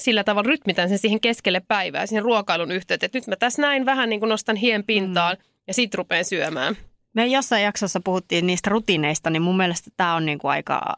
sillä 0.00 0.24
tavalla 0.24 0.48
rytmitän 0.48 0.88
sen 0.88 0.98
siihen 0.98 1.20
keskelle 1.20 1.62
päivää, 1.68 2.06
siihen 2.06 2.24
ruokailun 2.24 2.72
yhteyteen. 2.72 3.06
Että 3.06 3.18
nyt 3.18 3.26
mä 3.26 3.36
tässä 3.36 3.62
näin 3.62 3.86
vähän 3.86 4.08
niin 4.08 4.20
kuin 4.20 4.28
nostan 4.28 4.56
hien 4.56 4.84
pintaan 4.84 5.36
mm. 5.36 5.57
Ja 5.68 5.74
sitten 5.74 5.98
rupean 5.98 6.24
syömään. 6.24 6.76
Me 7.14 7.26
jossain 7.26 7.62
jaksossa 7.62 8.00
puhuttiin 8.04 8.46
niistä 8.46 8.70
rutiineista, 8.70 9.30
niin 9.30 9.42
mun 9.42 9.56
mielestä 9.56 9.90
tämä 9.96 10.14
on 10.14 10.26
niinku 10.26 10.48
aika 10.48 10.96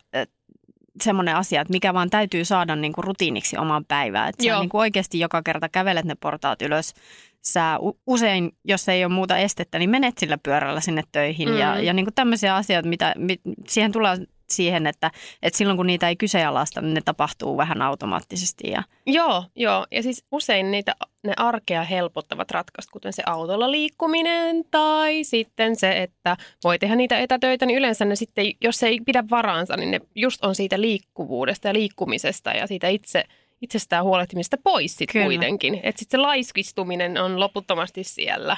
semmoinen 1.03 1.37
asia, 1.37 1.61
että 1.61 1.73
mikä 1.73 1.95
vaan 1.95 2.11
täytyy 2.11 2.45
saada 2.45 2.77
niinku 2.77 3.03
rutiiniksi 3.03 3.57
omaan 3.59 3.85
päivään. 3.85 4.29
Että 4.29 4.45
sä 4.45 4.59
niinku 4.59 4.79
oikeasti 4.79 5.19
joka 5.21 5.43
kerta 5.43 5.69
kävelet 5.69 6.05
ne 6.05 6.15
portaat 6.15 6.63
ylös. 6.63 6.95
Sä 7.43 7.79
usein, 8.07 8.53
jos 8.65 8.89
ei 8.89 9.05
ole 9.05 9.13
muuta 9.13 9.39
estettä, 9.39 9.79
niin 9.79 9.91
menet 9.91 10.19
sillä 10.19 10.39
pyörällä 10.39 10.81
sinne 10.81 11.03
töihin. 11.13 11.49
Mm. 11.49 11.57
Ja, 11.57 11.81
ja 11.81 11.93
niinku 11.93 12.11
tämmöisiä 12.15 12.57
asioita, 12.57 12.89
mitä, 12.89 13.15
mit, 13.19 13.41
siihen 13.69 13.93
tulee 13.93 14.17
siihen, 14.51 14.87
että, 14.87 15.11
että 15.43 15.59
silloin 15.59 15.77
kun 15.77 15.87
niitä 15.87 16.09
ei 16.09 16.17
kyseenalaista, 16.17 16.81
niin 16.81 16.95
ne 16.95 17.01
tapahtuu 17.05 17.57
vähän 17.57 17.83
automaattisesti. 17.83 18.71
Ja, 18.71 18.83
Joo, 19.07 19.45
joo. 19.57 19.87
Ja 19.91 20.03
siis 20.03 20.25
usein 20.33 20.71
niitä, 20.71 20.95
ne 21.23 21.33
arkea 21.37 21.85
helpottavat 21.85 22.51
ratkaisut, 22.51 22.91
kuten 22.91 23.13
se 23.13 23.23
autolla 23.27 23.71
liikkuminen 23.71 24.65
tai 24.71 25.25
sitten 25.25 25.77
se, 25.77 26.03
että 26.03 26.37
voi 26.65 26.79
tehdä 26.79 26.97
niitä 26.97 27.19
etätöitä, 27.19 27.67
niin 27.67 27.79
yleensä 27.79 28.05
ne 28.05 28.17
sitten, 28.17 28.47
jos 28.61 28.77
se 28.77 28.87
ei 28.87 29.01
pidä 29.07 29.25
varaansa, 29.31 29.77
niin 29.77 29.91
ne 29.91 30.01
just 30.15 30.45
on 30.45 30.55
siitä 30.55 30.81
liikkuvuudesta 30.81 31.69
ja 31.69 31.75
liikkumisesta 31.75 32.51
ja 32.51 32.67
siitä 32.67 32.89
itse, 32.89 33.25
itsestään 33.61 34.05
huolehtimista 34.05 34.57
pois 34.65 34.97
sitten 34.97 35.13
Kyllä. 35.13 35.27
kuitenkin. 35.27 35.81
Että 35.83 35.99
sitten 35.99 36.19
se 36.19 36.23
laiskistuminen 36.23 37.19
on 37.19 37.41
loputtomasti 37.41 38.05
siellä. 38.05 38.57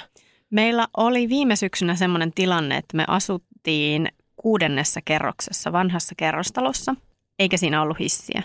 Meillä 0.50 0.88
oli 0.96 1.28
viime 1.28 1.56
syksynä 1.56 1.94
semmoinen 1.94 2.32
tilanne, 2.32 2.76
että 2.76 2.96
me 2.96 3.04
asuttiin 3.08 4.08
kuudennessa 4.42 5.00
kerroksessa 5.04 5.72
vanhassa 5.72 6.14
kerrostalossa, 6.16 6.94
eikä 7.38 7.56
siinä 7.56 7.82
ollut 7.82 7.99
hissiä. 7.99 8.42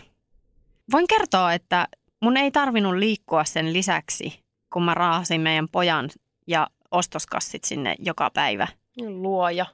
Voin 0.92 1.08
kertoa, 1.08 1.54
että 1.54 1.88
mun 2.22 2.38
ei 2.38 2.52
tarvinnut 2.52 2.96
liikkua 2.96 3.44
sen 3.44 3.74
lisäksi, 3.74 4.44
kun 4.74 4.84
mä 4.84 4.94
raahasin 4.94 5.42
meidän 5.42 5.68
pojan 5.70 6.10
ja 6.48 6.68
ostoskassit 6.92 7.64
sinne 7.64 7.96
joka 8.00 8.30
päivä 8.34 8.68
Luoja. 8.98 9.66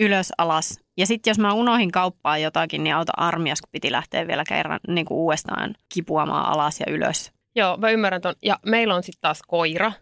ylös 0.00 0.32
alas. 0.38 0.80
Ja 0.96 1.06
sitten 1.06 1.30
jos 1.30 1.38
mä 1.38 1.52
unohin 1.52 1.92
kauppaa 1.92 2.38
jotakin, 2.38 2.84
niin 2.84 2.94
auta 2.94 3.12
armias, 3.16 3.60
kun 3.60 3.68
piti 3.72 3.92
lähteä 3.92 4.26
vielä 4.26 4.44
kerran 4.48 4.80
niin 4.88 5.06
kuin 5.06 5.18
uudestaan 5.18 5.74
kipuamaan 5.94 6.46
alas 6.46 6.80
ja 6.80 6.86
ylös. 6.92 7.32
Joo, 7.54 7.76
mä 7.76 7.90
ymmärrän 7.90 8.20
ton. 8.20 8.34
Ja 8.42 8.58
meillä 8.66 8.94
on 8.94 9.02
sitten 9.02 9.20
taas 9.20 9.42
koira. 9.46 9.92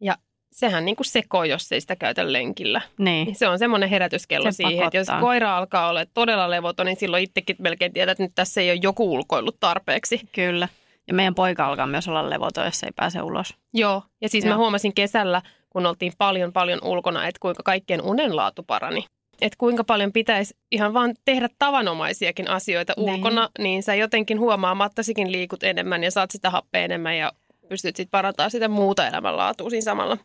Ja 0.00 0.16
sehän 0.52 0.84
niin 0.84 0.96
kuin 0.96 1.06
sekoo, 1.06 1.44
jos 1.44 1.72
ei 1.72 1.80
sitä 1.80 1.96
käytä 1.96 2.32
lenkillä. 2.32 2.80
Niin, 2.98 3.34
Se 3.34 3.48
on 3.48 3.58
semmoinen 3.58 3.88
herätyskello 3.88 4.50
Se 4.52 4.56
siihen, 4.56 4.84
että 4.86 4.96
jos 4.96 5.06
pakottaa. 5.06 5.20
koira 5.28 5.56
alkaa 5.56 5.88
olla 5.88 6.04
todella 6.14 6.50
levoton, 6.50 6.86
niin 6.86 6.96
silloin 6.96 7.24
itsekin 7.24 7.56
melkein 7.58 7.92
tiedät, 7.92 8.12
että 8.12 8.22
nyt 8.22 8.32
tässä 8.34 8.60
ei 8.60 8.70
ole 8.70 8.78
joku 8.82 9.12
ulkoillut 9.14 9.56
tarpeeksi. 9.60 10.20
kyllä. 10.32 10.68
Ja 11.08 11.14
meidän 11.14 11.34
poika 11.34 11.66
alkaa 11.66 11.86
myös 11.86 12.08
olla 12.08 12.30
levoton, 12.30 12.64
jos 12.64 12.82
ei 12.82 12.90
pääse 12.96 13.22
ulos. 13.22 13.54
Joo, 13.74 14.02
ja 14.20 14.28
siis 14.28 14.44
Joo. 14.44 14.54
mä 14.54 14.58
huomasin 14.58 14.94
kesällä, 14.94 15.42
kun 15.70 15.86
oltiin 15.86 16.12
paljon 16.18 16.52
paljon 16.52 16.78
ulkona, 16.84 17.26
että 17.26 17.38
kuinka 17.40 17.62
kaikkien 17.62 18.02
unenlaatu 18.02 18.62
parani. 18.62 19.04
Että 19.40 19.56
kuinka 19.58 19.84
paljon 19.84 20.12
pitäisi 20.12 20.54
ihan 20.72 20.94
vaan 20.94 21.14
tehdä 21.24 21.48
tavanomaisiakin 21.58 22.48
asioita 22.50 22.92
Niin. 22.96 23.14
ulkona, 23.14 23.48
niin 23.58 23.82
sä 23.82 23.94
jotenkin 23.94 24.40
huomaamattasikin 24.40 25.32
liikut 25.32 25.62
enemmän 25.62 26.04
ja 26.04 26.10
saat 26.10 26.30
sitä 26.30 26.50
happea 26.50 26.82
enemmän 26.84 27.16
ja 27.16 27.32
pystyt 27.68 27.96
sitten 27.96 28.10
parantamaan 28.10 28.50
sitä 28.50 28.68
muuta 28.68 29.08
elämänlaatua 29.08 29.70
siinä 29.70 29.84
samalla. 29.84 30.18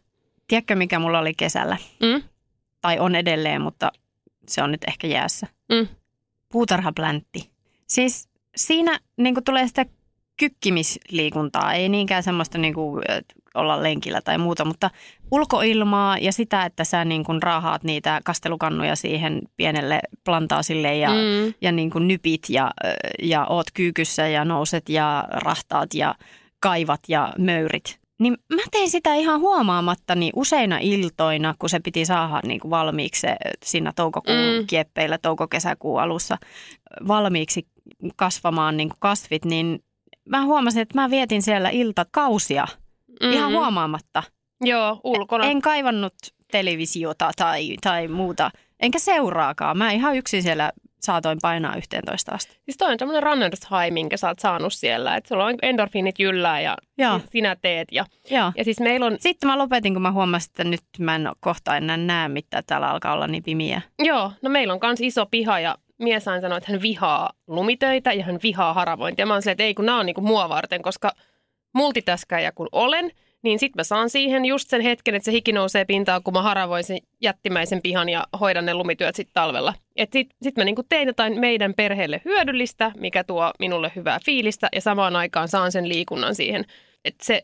Tiedätkö, 0.48 0.76
mikä 0.76 1.00
mulla 1.00 1.20
oli 1.20 1.34
kesällä? 1.34 1.78
Mm? 2.04 2.24
Tai 2.82 3.00
on 3.00 3.16
edelleen, 3.16 3.62
mutta 3.62 3.92
se 4.48 4.64
on 4.64 4.72
nyt 4.72 4.82
ehkä 4.88 5.08
jäässä. 5.08 5.48
Mm. 5.72 5.88
Puutarhapläntti. 6.52 7.50
Siis 7.88 8.30
siinä 8.56 9.00
niin 9.18 9.36
tulee 9.46 9.68
sitä 9.68 9.86
kykkimisliikuntaa, 10.40 11.74
ei 11.74 11.90
niinkään 11.90 12.24
semmoista 12.24 12.58
niin 12.58 12.74
kuin, 12.74 13.04
olla 13.54 13.84
lenkillä 13.84 14.22
tai 14.22 14.38
muuta, 14.38 14.66
mutta 14.66 14.90
ulkoilmaa 15.32 16.18
ja 16.18 16.32
sitä, 16.32 16.66
että 16.66 16.84
sä 16.84 17.06
niin 17.06 17.24
kuin 17.24 17.44
raahaat 17.44 17.84
niitä 17.84 18.22
kastelukannuja 18.26 18.96
siihen 18.96 19.42
pienelle 19.58 20.00
plantaasille 20.24 20.98
ja, 20.98 21.10
Mm. 21.10 21.54
ja 21.62 21.72
niin 21.72 21.90
kuin 21.90 22.08
nypit 22.08 22.42
ja, 22.50 22.72
ja 23.22 23.46
oot 23.46 23.68
kyykyssä 23.74 24.28
ja 24.28 24.46
nouset 24.46 24.90
ja 24.90 25.28
rahtaat 25.32 25.94
ja 25.94 26.16
kaivat 26.60 27.00
ja 27.08 27.34
möyrit. 27.38 28.00
Niin 28.20 28.38
mä 28.54 28.62
tein 28.72 28.90
sitä 28.90 29.16
ihan 29.16 29.40
huomaamattani 29.40 30.32
useina 30.36 30.78
iltoina, 30.82 31.56
kun 31.60 31.70
se 31.70 31.80
piti 31.80 32.06
saada 32.06 32.42
niin 32.46 32.60
kuin 32.60 32.70
valmiiksi 32.70 33.22
se, 33.22 33.36
siinä 33.66 33.92
toukokuun 33.96 34.38
Mm. 34.38 34.68
kieppeillä 34.68 35.18
touko-kesäkuun 35.18 36.02
alussa 36.02 36.38
valmiiksi 37.08 37.68
kasvamaan 38.16 38.78
niin 38.78 38.90
kuin 38.90 38.98
kasvit, 39.00 39.46
niin 39.46 39.84
mä 40.30 40.46
huomasin, 40.46 40.82
että 40.82 41.02
mä 41.02 41.10
vietin 41.10 41.42
siellä 41.42 41.70
iltakausia 41.70 42.68
mm. 43.24 43.32
ihan 43.34 43.52
huomaamatta. 43.52 44.24
Joo, 44.62 45.02
ulkona. 45.04 45.46
En 45.46 45.62
kaivannut 45.62 46.14
televisiota 46.52 47.32
tai, 47.38 47.76
tai 47.82 48.08
muuta, 48.08 48.52
enkä 48.80 49.00
seuraakaan. 49.00 49.78
Mä 49.78 49.92
ihan 49.92 50.16
yksin 50.16 50.44
siellä 50.44 50.72
saatoin 51.02 51.38
painaa 51.42 51.76
11 51.76 52.32
asti. 52.32 52.60
Siis 52.66 52.78
toi 52.78 52.92
on 52.92 53.00
semmoinen 53.00 53.24
runners 53.24 53.60
high, 53.72 53.94
minkä 53.94 54.18
sä 54.18 54.28
oot 54.28 54.40
saanut 54.40 54.74
siellä. 54.74 55.16
Että 55.16 55.28
sulla 55.28 55.46
on 55.46 55.56
endorfiinit 55.62 56.20
jyllää 56.20 56.62
ja 56.62 56.78
Joo, 56.98 57.20
sinä 57.32 57.56
teet. 57.62 57.88
Ja, 57.92 58.06
joo. 58.32 58.52
ja 58.58 58.64
siis 58.64 58.80
meillä 58.80 59.06
on, 59.06 59.18
Sitten 59.20 59.48
mä 59.50 59.58
lopetin, 59.58 59.94
kun 59.94 60.02
mä 60.02 60.12
huomasin, 60.12 60.50
että 60.52 60.64
nyt 60.64 60.82
mä 61.00 61.16
en 61.16 61.30
kohta 61.40 61.78
enää 61.78 61.98
näe 61.98 62.28
mitään, 62.28 62.64
täällä 62.68 62.90
alkaa 62.90 63.14
olla 63.14 63.28
niin 63.28 63.44
pimiä. 63.44 63.82
joo, 64.00 64.32
no 64.42 64.50
meillä 64.50 64.74
on 64.74 64.80
kans 64.80 65.02
iso 65.02 65.26
piha 65.26 65.60
ja 65.60 65.76
mies 65.98 66.28
aina 66.28 66.42
sanoo, 66.42 66.58
että 66.58 66.72
hän 66.72 66.82
vihaa 66.82 67.30
lumitöitä 67.48 68.14
ja 68.14 68.24
hän 68.24 68.40
vihaa 68.44 68.74
haravointia. 68.74 69.26
Mä 69.26 69.34
oon 69.34 69.42
silleen, 69.42 69.54
että 69.54 69.64
ei 69.64 69.74
kun 69.74 69.86
nämä 69.86 70.00
on 70.00 70.06
niinku 70.06 70.22
mua 70.22 70.50
varten, 70.50 70.82
koska 70.82 71.12
multitäskäjä 71.74 72.52
kun 72.52 72.70
olen, 72.72 73.12
niin 73.44 73.60
sitten 73.60 73.80
mä 73.80 73.84
saan 73.84 74.10
siihen 74.10 74.46
just 74.46 74.70
sen 74.70 74.82
hetken, 74.82 75.16
että 75.16 75.26
se 75.26 75.32
hiki 75.32 75.52
nousee 75.52 75.86
pintaan, 75.86 76.24
kun 76.24 76.34
mä 76.34 76.42
haravoin 76.42 76.84
sen 76.84 76.98
jättimäisen 77.22 77.82
pihan 77.82 78.10
ja 78.10 78.28
hoidan 78.40 78.66
ne 78.66 78.74
lumityöt 78.74 79.16
sitten 79.16 79.34
talvella. 79.34 79.74
Sitten 80.00 80.26
sit 80.42 80.58
mä 80.58 80.64
niinku 80.64 80.84
tein 80.90 81.08
jotain 81.08 81.40
meidän 81.40 81.74
perheelle 81.74 82.22
hyödyllistä, 82.26 82.92
mikä 82.98 83.24
tuo 83.24 83.52
minulle 83.60 83.92
hyvää 83.96 84.20
fiilistä 84.26 84.70
ja 84.76 84.82
samaan 84.82 85.16
aikaan 85.16 85.48
saan 85.48 85.72
sen 85.72 85.90
liikunnan 85.90 86.36
siihen. 86.36 86.66
Että 87.06 87.26
se 87.26 87.44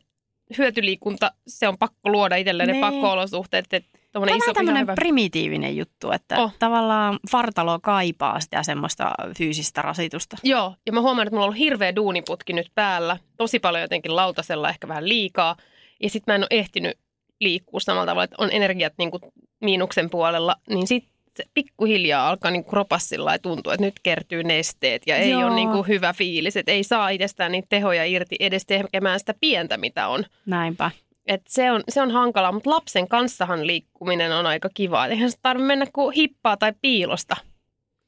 hyötyliikunta, 0.58 1.32
se 1.48 1.68
on 1.68 1.78
pakko 1.78 2.12
luoda 2.12 2.36
itselleen 2.36 2.68
ne 2.68 2.74
Niin. 2.74 2.82
pakko-olosuhteet. 2.82 3.66
Että 3.74 4.00
Tämä 4.12 4.26
on 4.48 4.56
tämmöinen 4.56 4.82
hyvä. 4.82 4.94
primitiivinen 4.96 5.78
juttu, 5.78 6.12
että 6.12 6.38
oh. 6.38 6.54
tavallaan 6.60 7.20
vartalo 7.34 7.80
kaipaa 7.80 8.40
sitä 8.40 8.64
semmoista 8.64 9.12
fyysistä 9.38 9.82
rasitusta. 9.82 10.38
Joo, 10.44 10.76
ja 10.86 10.94
mä 10.94 11.02
huomaan, 11.02 11.28
että 11.28 11.36
mulla 11.36 11.46
on 11.46 11.48
ollut 11.48 11.60
hirveä 11.60 11.96
duuniputki 11.96 12.54
nyt 12.54 12.72
päällä. 12.76 13.18
Tosi 13.38 13.60
paljon 13.60 13.82
jotenkin 13.82 14.16
lautasella, 14.16 14.70
ehkä 14.70 14.88
vähän 14.88 15.10
liikaa. 15.10 15.56
Ja 16.04 16.10
sitten 16.10 16.32
mä 16.32 16.36
en 16.36 16.42
ole 16.42 16.48
ehtinyt 16.60 16.98
liikkua 17.40 17.80
samalla 17.80 18.06
tavalla, 18.06 18.24
että 18.24 18.36
on 18.40 18.50
energiat 18.52 18.94
niin 18.98 19.12
kuin 19.12 19.22
miinuksen 19.62 20.10
puolella. 20.10 20.56
Niin 20.70 20.88
sitten 20.88 21.14
pikkuhiljaa 21.54 22.30
alkaa 22.30 22.52
niin 22.52 22.66
kropassa 22.66 23.08
sillä 23.08 23.26
lailla 23.26 23.42
tuntua, 23.42 23.74
että 23.74 23.86
nyt 23.86 24.00
kertyy 24.04 24.44
nesteet 24.44 25.02
ja 25.08 25.16
ei 25.16 25.30
Joo. 25.30 25.46
ole 25.48 25.56
niin 25.56 25.70
kuin 25.70 25.88
hyvä 25.88 26.14
fiilis. 26.14 26.58
Että 26.58 26.72
ei 26.72 26.84
saa 26.84 27.10
itsestään 27.10 27.52
niitä 27.52 27.66
tehoja 27.70 28.06
irti 28.06 28.36
edes 28.40 28.66
tekemään 28.66 29.20
sitä 29.20 29.34
pientä, 29.40 29.78
mitä 29.78 30.08
on. 30.08 30.24
Näinpä. 30.46 30.92
Et 31.26 31.42
se, 31.48 31.72
on, 31.72 31.84
se 31.90 32.02
on 32.02 32.12
hankalaa, 32.12 32.52
mutta 32.52 32.70
lapsen 32.70 33.08
kanssahan 33.08 33.68
liikkuminen 33.68 34.32
on 34.32 34.46
aika 34.46 34.70
kivaa. 34.74 35.08
Eihän 35.08 35.32
se 35.32 35.38
tarvitse 35.42 35.68
mennä 35.68 35.86
kuin 35.94 36.16
hippaa 36.16 36.58
tai 36.58 36.74
piilosta. 36.82 37.36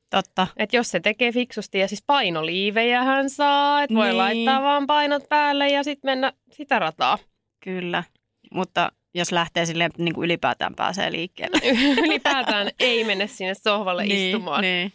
Totta. 0.10 0.48
Et 0.58 0.74
jos 0.74 0.92
se 0.92 1.00
tekee 1.00 1.32
fiksusti 1.32 1.80
ja 1.80 1.88
siis 1.88 2.04
painoliivejä 2.08 3.04
hän 3.04 3.30
saa, 3.30 3.84
että 3.84 3.96
voi 3.96 4.06
Niin. 4.08 4.18
laittaa 4.18 4.62
vaan 4.64 4.88
painot 4.88 5.24
päälle 5.30 5.68
ja 5.70 5.84
sitten 5.84 6.12
mennä 6.12 6.34
sitä 6.52 6.80
rataa. 6.80 7.18
Kyllä. 7.66 8.04
Mutta 8.52 8.92
jos 9.14 9.32
lähtee 9.32 9.66
silleen, 9.66 9.92
niin 9.98 10.14
kuin 10.14 10.26
ylipäätään 10.26 10.76
pääsee 10.76 11.12
liikkeelle. 11.12 11.58
Ylipäätään 12.06 12.70
ei 12.80 13.04
mene 13.04 13.28
sinne 13.28 13.54
sohvalle 13.54 14.04
istumaan. 14.06 14.62
Niin. 14.62 14.94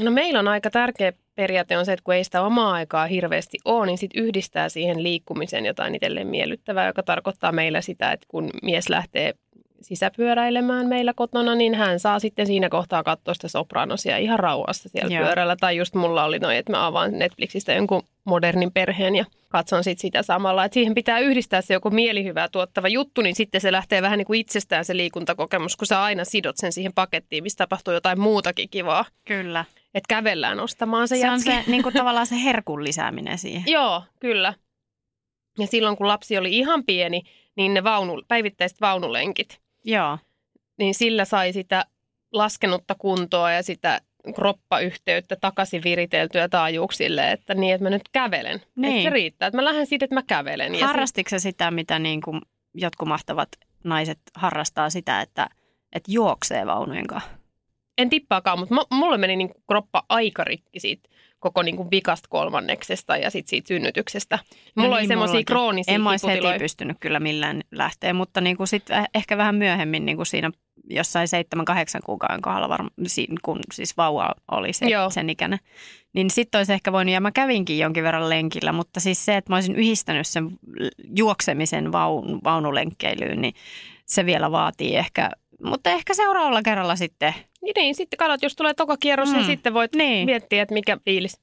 No 0.00 0.10
meillä 0.10 0.38
on 0.38 0.48
aika 0.48 0.70
tärkeä 0.70 1.12
periaate 1.34 1.78
on 1.78 1.86
se, 1.86 1.92
että 1.92 2.02
kun 2.04 2.14
ei 2.14 2.24
sitä 2.24 2.42
omaa 2.42 2.72
aikaa 2.72 3.06
hirveästi 3.06 3.58
ole, 3.64 3.86
niin 3.86 3.98
sit 3.98 4.10
yhdistää 4.14 4.68
siihen 4.68 5.02
liikkumiseen 5.02 5.66
jotain 5.66 5.94
itselleen 5.94 6.26
miellyttävää, 6.26 6.86
joka 6.86 7.02
tarkoittaa 7.02 7.52
meillä 7.52 7.80
sitä, 7.80 8.12
että 8.12 8.26
kun 8.28 8.50
mies 8.62 8.88
lähtee 8.88 9.34
sisäpyöräilemään 9.80 10.86
meillä 10.86 11.12
kotona, 11.14 11.54
niin 11.54 11.74
hän 11.74 12.00
saa 12.00 12.18
sitten 12.18 12.46
siinä 12.46 12.68
kohtaa 12.68 13.02
katsoa 13.02 13.34
sitä 13.34 13.48
sopranosia 13.48 14.18
ihan 14.18 14.38
rauhassa 14.38 14.88
siellä 14.88 15.14
Joo. 15.14 15.24
pyörällä. 15.24 15.56
Tai 15.56 15.76
just 15.76 15.94
mulla 15.94 16.24
oli 16.24 16.38
noin, 16.38 16.56
että 16.56 16.72
mä 16.72 16.86
avaan 16.86 17.18
Netflixistä 17.18 17.72
jonkun 17.72 18.02
modernin 18.24 18.72
perheen 18.72 19.16
ja 19.16 19.24
katson 19.48 19.84
sit 19.84 19.98
sitä 19.98 20.22
samalla. 20.22 20.64
Että 20.64 20.74
siihen 20.74 20.94
pitää 20.94 21.18
yhdistää 21.18 21.60
se 21.60 21.74
joku 21.74 21.90
mielihyvää 21.90 22.48
tuottava 22.48 22.88
juttu, 22.88 23.22
niin 23.22 23.34
sitten 23.34 23.60
se 23.60 23.72
lähtee 23.72 24.02
vähän 24.02 24.18
niin 24.18 24.26
kuin 24.26 24.40
itsestään 24.40 24.84
se 24.84 24.96
liikuntakokemus, 24.96 25.76
kun 25.76 25.86
sä 25.86 26.02
aina 26.02 26.24
sidot 26.24 26.56
sen 26.56 26.72
siihen 26.72 26.92
pakettiin, 26.94 27.42
mistä 27.42 27.64
tapahtuu 27.64 27.94
jotain 27.94 28.20
muutakin 28.20 28.68
kivaa. 28.68 29.04
Kyllä. 29.24 29.64
Että 29.94 30.08
kävellään 30.08 30.60
ostamaan 30.60 31.08
se, 31.08 31.16
Se 31.16 31.26
on 31.26 31.32
jätski. 31.32 31.50
se, 31.50 31.70
niin 31.70 31.82
kuin 31.82 31.92
tavallaan 31.92 32.26
se 32.26 32.42
herkun 32.44 32.84
lisääminen 32.84 33.38
siihen. 33.38 33.62
Joo, 33.76 34.02
kyllä. 34.20 34.54
Ja 35.58 35.66
silloin 35.66 35.96
kun 35.96 36.08
lapsi 36.08 36.38
oli 36.38 36.58
ihan 36.58 36.84
pieni, 36.84 37.22
niin 37.56 37.74
ne 37.74 37.84
vaunu, 37.84 38.22
päivittäiset 38.28 38.80
vaunulenkit, 38.80 39.60
Joo. 39.84 40.18
niin 40.78 40.94
sillä 40.94 41.24
sai 41.24 41.52
sitä 41.52 41.84
laskenutta 42.32 42.94
kuntoa 42.94 43.52
ja 43.52 43.62
sitä 43.62 44.00
kroppayhteyttä 44.34 45.36
takaisin 45.40 45.84
viriteltyä 45.84 46.48
taajuuksille, 46.48 47.30
että 47.30 47.54
niin, 47.54 47.74
että 47.74 47.82
mä 47.82 47.90
nyt 47.90 48.08
kävelen. 48.12 48.62
Niin. 48.76 48.96
Että 48.96 49.02
se 49.02 49.10
riittää, 49.10 49.46
että 49.46 49.58
mä 49.58 49.64
lähden 49.64 49.86
siitä, 49.86 50.04
että 50.04 50.14
mä 50.14 50.22
kävelen. 50.22 50.74
Ja 50.74 50.86
Harrastiko 50.86 51.30
se 51.30 51.38
sitä, 51.38 51.70
mitä 51.70 51.98
niin 51.98 52.20
kuin 52.20 52.40
jotkut 52.74 53.08
mahtavat 53.08 53.48
naiset 53.84 54.18
harrastaa 54.34 54.90
sitä, 54.90 55.20
että, 55.20 55.48
että 55.92 56.12
juoksee 56.12 56.66
vaunujen 56.66 57.06
kanssa? 57.06 57.30
en 57.98 58.10
tippaakaan, 58.10 58.58
mutta 58.58 58.74
mu- 58.74 58.96
mulle 58.96 59.18
meni 59.18 59.36
niin 59.36 59.50
kroppa 59.68 60.02
aika 60.08 60.44
rikki 60.44 60.80
siitä 60.80 61.08
koko 61.38 61.62
niin 61.62 61.76
kuin 61.76 61.90
vikasta 61.90 62.28
kolmanneksesta 62.28 63.16
ja 63.16 63.30
sit 63.30 63.48
siitä 63.48 63.68
synnytyksestä. 63.68 64.38
Mulla 64.74 64.88
No 64.88 64.94
oli 64.94 65.00
niin, 65.00 65.08
semmoisia 65.08 65.44
kroonisia 65.44 65.94
En 65.94 66.00
mä 66.00 66.10
olisi 66.10 66.26
heti 66.26 66.58
pystynyt 66.58 66.96
kyllä 67.00 67.20
millään 67.20 67.62
lähteä, 67.70 68.12
mutta 68.12 68.40
niin 68.40 68.56
kuin 68.56 68.66
sit 68.66 68.86
ehkä 69.14 69.36
vähän 69.36 69.54
myöhemmin 69.54 70.06
niin 70.06 70.16
kuin 70.16 70.26
siinä 70.26 70.50
jossain 70.90 71.28
7-8 71.98 72.00
kuukauden 72.06 72.42
kohdalla, 72.42 72.68
varma, 72.68 72.90
kun 73.42 73.60
siis 73.72 73.96
vauva 73.96 74.34
oli 74.50 74.72
se, 74.72 74.86
Joo. 74.86 75.10
sen 75.10 75.30
ikäinen, 75.30 75.58
niin 76.12 76.30
sitten 76.30 76.58
olisi 76.58 76.72
ehkä 76.72 76.92
voinut, 76.92 77.14
ja 77.14 77.20
mä 77.20 77.32
kävinkin 77.32 77.78
jonkin 77.78 78.04
verran 78.04 78.28
lenkillä, 78.28 78.72
mutta 78.72 79.00
siis 79.00 79.24
se, 79.24 79.36
että 79.36 79.52
mä 79.52 79.56
olisin 79.56 79.76
yhdistänyt 79.76 80.26
sen 80.26 80.50
juoksemisen 81.16 81.92
vaun, 81.92 82.40
vaunulenkkeilyyn, 82.44 83.40
niin 83.40 83.54
se 84.06 84.26
vielä 84.26 84.50
vaatii 84.50 84.96
ehkä, 84.96 85.30
mutta 85.64 85.90
ehkä 85.90 86.14
seuraavalla 86.14 86.62
kerralla 86.62 86.96
sitten. 86.96 87.34
Niin, 87.62 87.72
niin, 87.76 87.94
sitten 87.94 88.16
katsot, 88.16 88.42
jos 88.42 88.56
tulee 88.56 88.74
toka 88.74 88.96
kierros, 88.96 89.28
mm. 89.28 89.34
niin 89.34 89.44
Mm. 89.46 89.50
sitten 89.50 89.74
voit 89.74 89.94
Niin. 89.94 90.26
miettiä, 90.26 90.62
että 90.62 90.74
mikä 90.74 90.98
fiilis. 91.04 91.40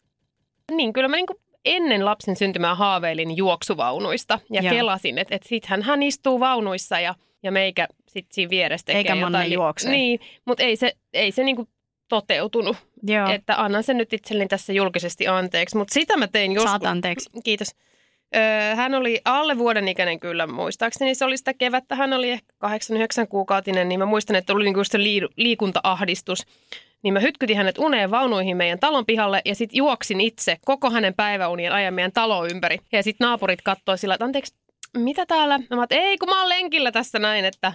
Niin, 0.72 0.94
kyllä 0.94 1.08
mä 1.08 1.16
niin 1.16 1.26
ennen 1.66 2.06
lapsen 2.06 2.36
syntymää 2.36 2.76
haaveilin 2.76 3.38
juoksuvaunuista 3.38 4.40
ja 4.52 4.62
Joo. 4.62 4.74
kelasin, 4.74 5.18
että, 5.18 5.36
että 5.36 5.50
sittenhän 5.50 5.82
hän 5.82 6.04
istuu 6.04 6.40
vaunuissa 6.40 7.00
ja, 7.00 7.16
ja 7.44 7.52
meikä 7.52 7.88
sitten 8.08 8.34
siinä 8.36 8.50
vieressä 8.50 8.86
tekee 8.86 9.00
Eikä 9.00 9.16
jotain. 9.16 9.52
juoksee. 9.52 9.92
Niin, 9.92 10.20
mutta 10.46 10.64
ei 10.64 10.76
se, 10.76 10.94
ei 11.14 11.32
se 11.32 11.44
niin 11.44 11.68
toteutunut. 12.10 12.78
Joo, 13.08 13.30
Että 13.30 13.64
annan 13.64 13.84
sen 13.84 13.98
nyt 13.98 14.14
itselleni 14.14 14.48
tässä 14.48 14.74
julkisesti 14.74 15.28
anteeksi. 15.28 15.78
Mutta 15.78 15.94
sitä 15.94 16.18
mä 16.18 16.28
tein 16.28 16.52
joskus. 16.52 16.72
saat 16.72 16.86
anteeksi. 16.86 17.30
Kiitos. 17.44 17.68
Hän 18.76 18.94
oli 18.94 19.22
alle 19.26 19.58
vuoden 19.58 19.88
ikäinen 19.88 20.20
kyllä 20.20 20.48
muistaakseni. 20.48 21.16
Se 21.16 21.26
oli 21.26 21.38
sitä 21.38 21.54
kevättä. 21.54 21.96
Hän 21.96 22.14
oli 22.14 22.32
ehkä 22.32 22.54
8-9 22.66 22.68
kuukautinen, 23.30 23.90
niin 23.90 24.00
mä 24.00 24.06
muistan, 24.06 24.36
että 24.36 24.54
oli 24.54 24.64
niinku 24.64 24.84
se 24.84 24.98
lii- 24.98 25.30
liikuntaahdistus. 25.38 26.46
Niin 27.04 27.14
mä 27.14 27.20
hytkytin 27.20 27.58
hänet 27.58 27.78
uneen 27.78 28.12
vaunuihin 28.12 28.58
meidän 28.58 28.80
talon 28.80 29.06
pihalle 29.06 29.42
ja 29.46 29.56
sitten 29.56 29.78
juoksin 29.78 30.22
itse 30.22 30.58
koko 30.66 30.90
hänen 30.90 31.14
päiväunien 31.14 31.72
ajan 31.74 31.94
meidän 31.94 32.12
talo 32.12 32.46
ympäri. 32.46 32.78
Ja 32.92 33.04
sitten 33.04 33.26
naapurit 33.26 33.62
katsoi 33.62 33.98
sillä, 33.98 34.14
että 34.14 34.26
anteeksi, 34.26 34.56
mitä 34.98 35.26
täällä? 35.26 35.58
Mä 35.58 35.66
oon, 35.78 35.88
ei 35.90 36.18
kun 36.18 36.30
mä 36.30 36.40
oon 36.40 36.50
lenkillä 36.50 36.92
tässä 36.92 37.20
näin, 37.20 37.46
että 37.46 37.74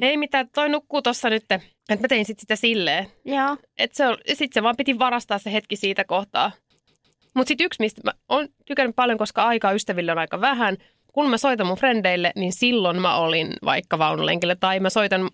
ei 0.00 0.16
mitään, 0.16 0.48
toi 0.54 0.68
nukkuu 0.68 1.02
tossa 1.02 1.30
nyt. 1.30 1.42
Että 1.42 1.60
mä 2.00 2.08
tein 2.08 2.24
sitten 2.24 2.40
sitä 2.40 2.56
silleen. 2.56 3.06
Joo. 3.24 3.56
Että 3.78 3.96
se, 3.96 4.34
sit 4.34 4.52
se 4.52 4.62
vaan 4.62 4.76
piti 4.76 4.98
varastaa 4.98 5.38
se 5.38 5.52
hetki 5.52 5.76
siitä 5.76 6.04
kohtaa. 6.04 6.52
Mutta 7.34 7.48
sitten 7.48 7.64
yksi, 7.64 7.80
mistä 7.80 8.00
mä 8.04 8.12
oon 8.28 8.48
tykännyt 8.66 8.96
paljon, 8.96 9.18
koska 9.18 9.42
aikaa 9.42 9.72
ystäville 9.72 10.12
on 10.12 10.18
aika 10.18 10.40
vähän. 10.40 10.76
Kun 11.12 11.30
mä 11.30 11.38
soitan 11.38 11.66
mun 11.66 11.76
frendeille, 11.76 12.32
niin 12.36 12.52
silloin 12.52 13.00
mä 13.00 13.16
olin 13.16 13.52
vaikka 13.64 13.98
vaunulenkillä. 13.98 14.56
Tai 14.56 14.80
mä 14.80 14.90
soitan 14.90 15.30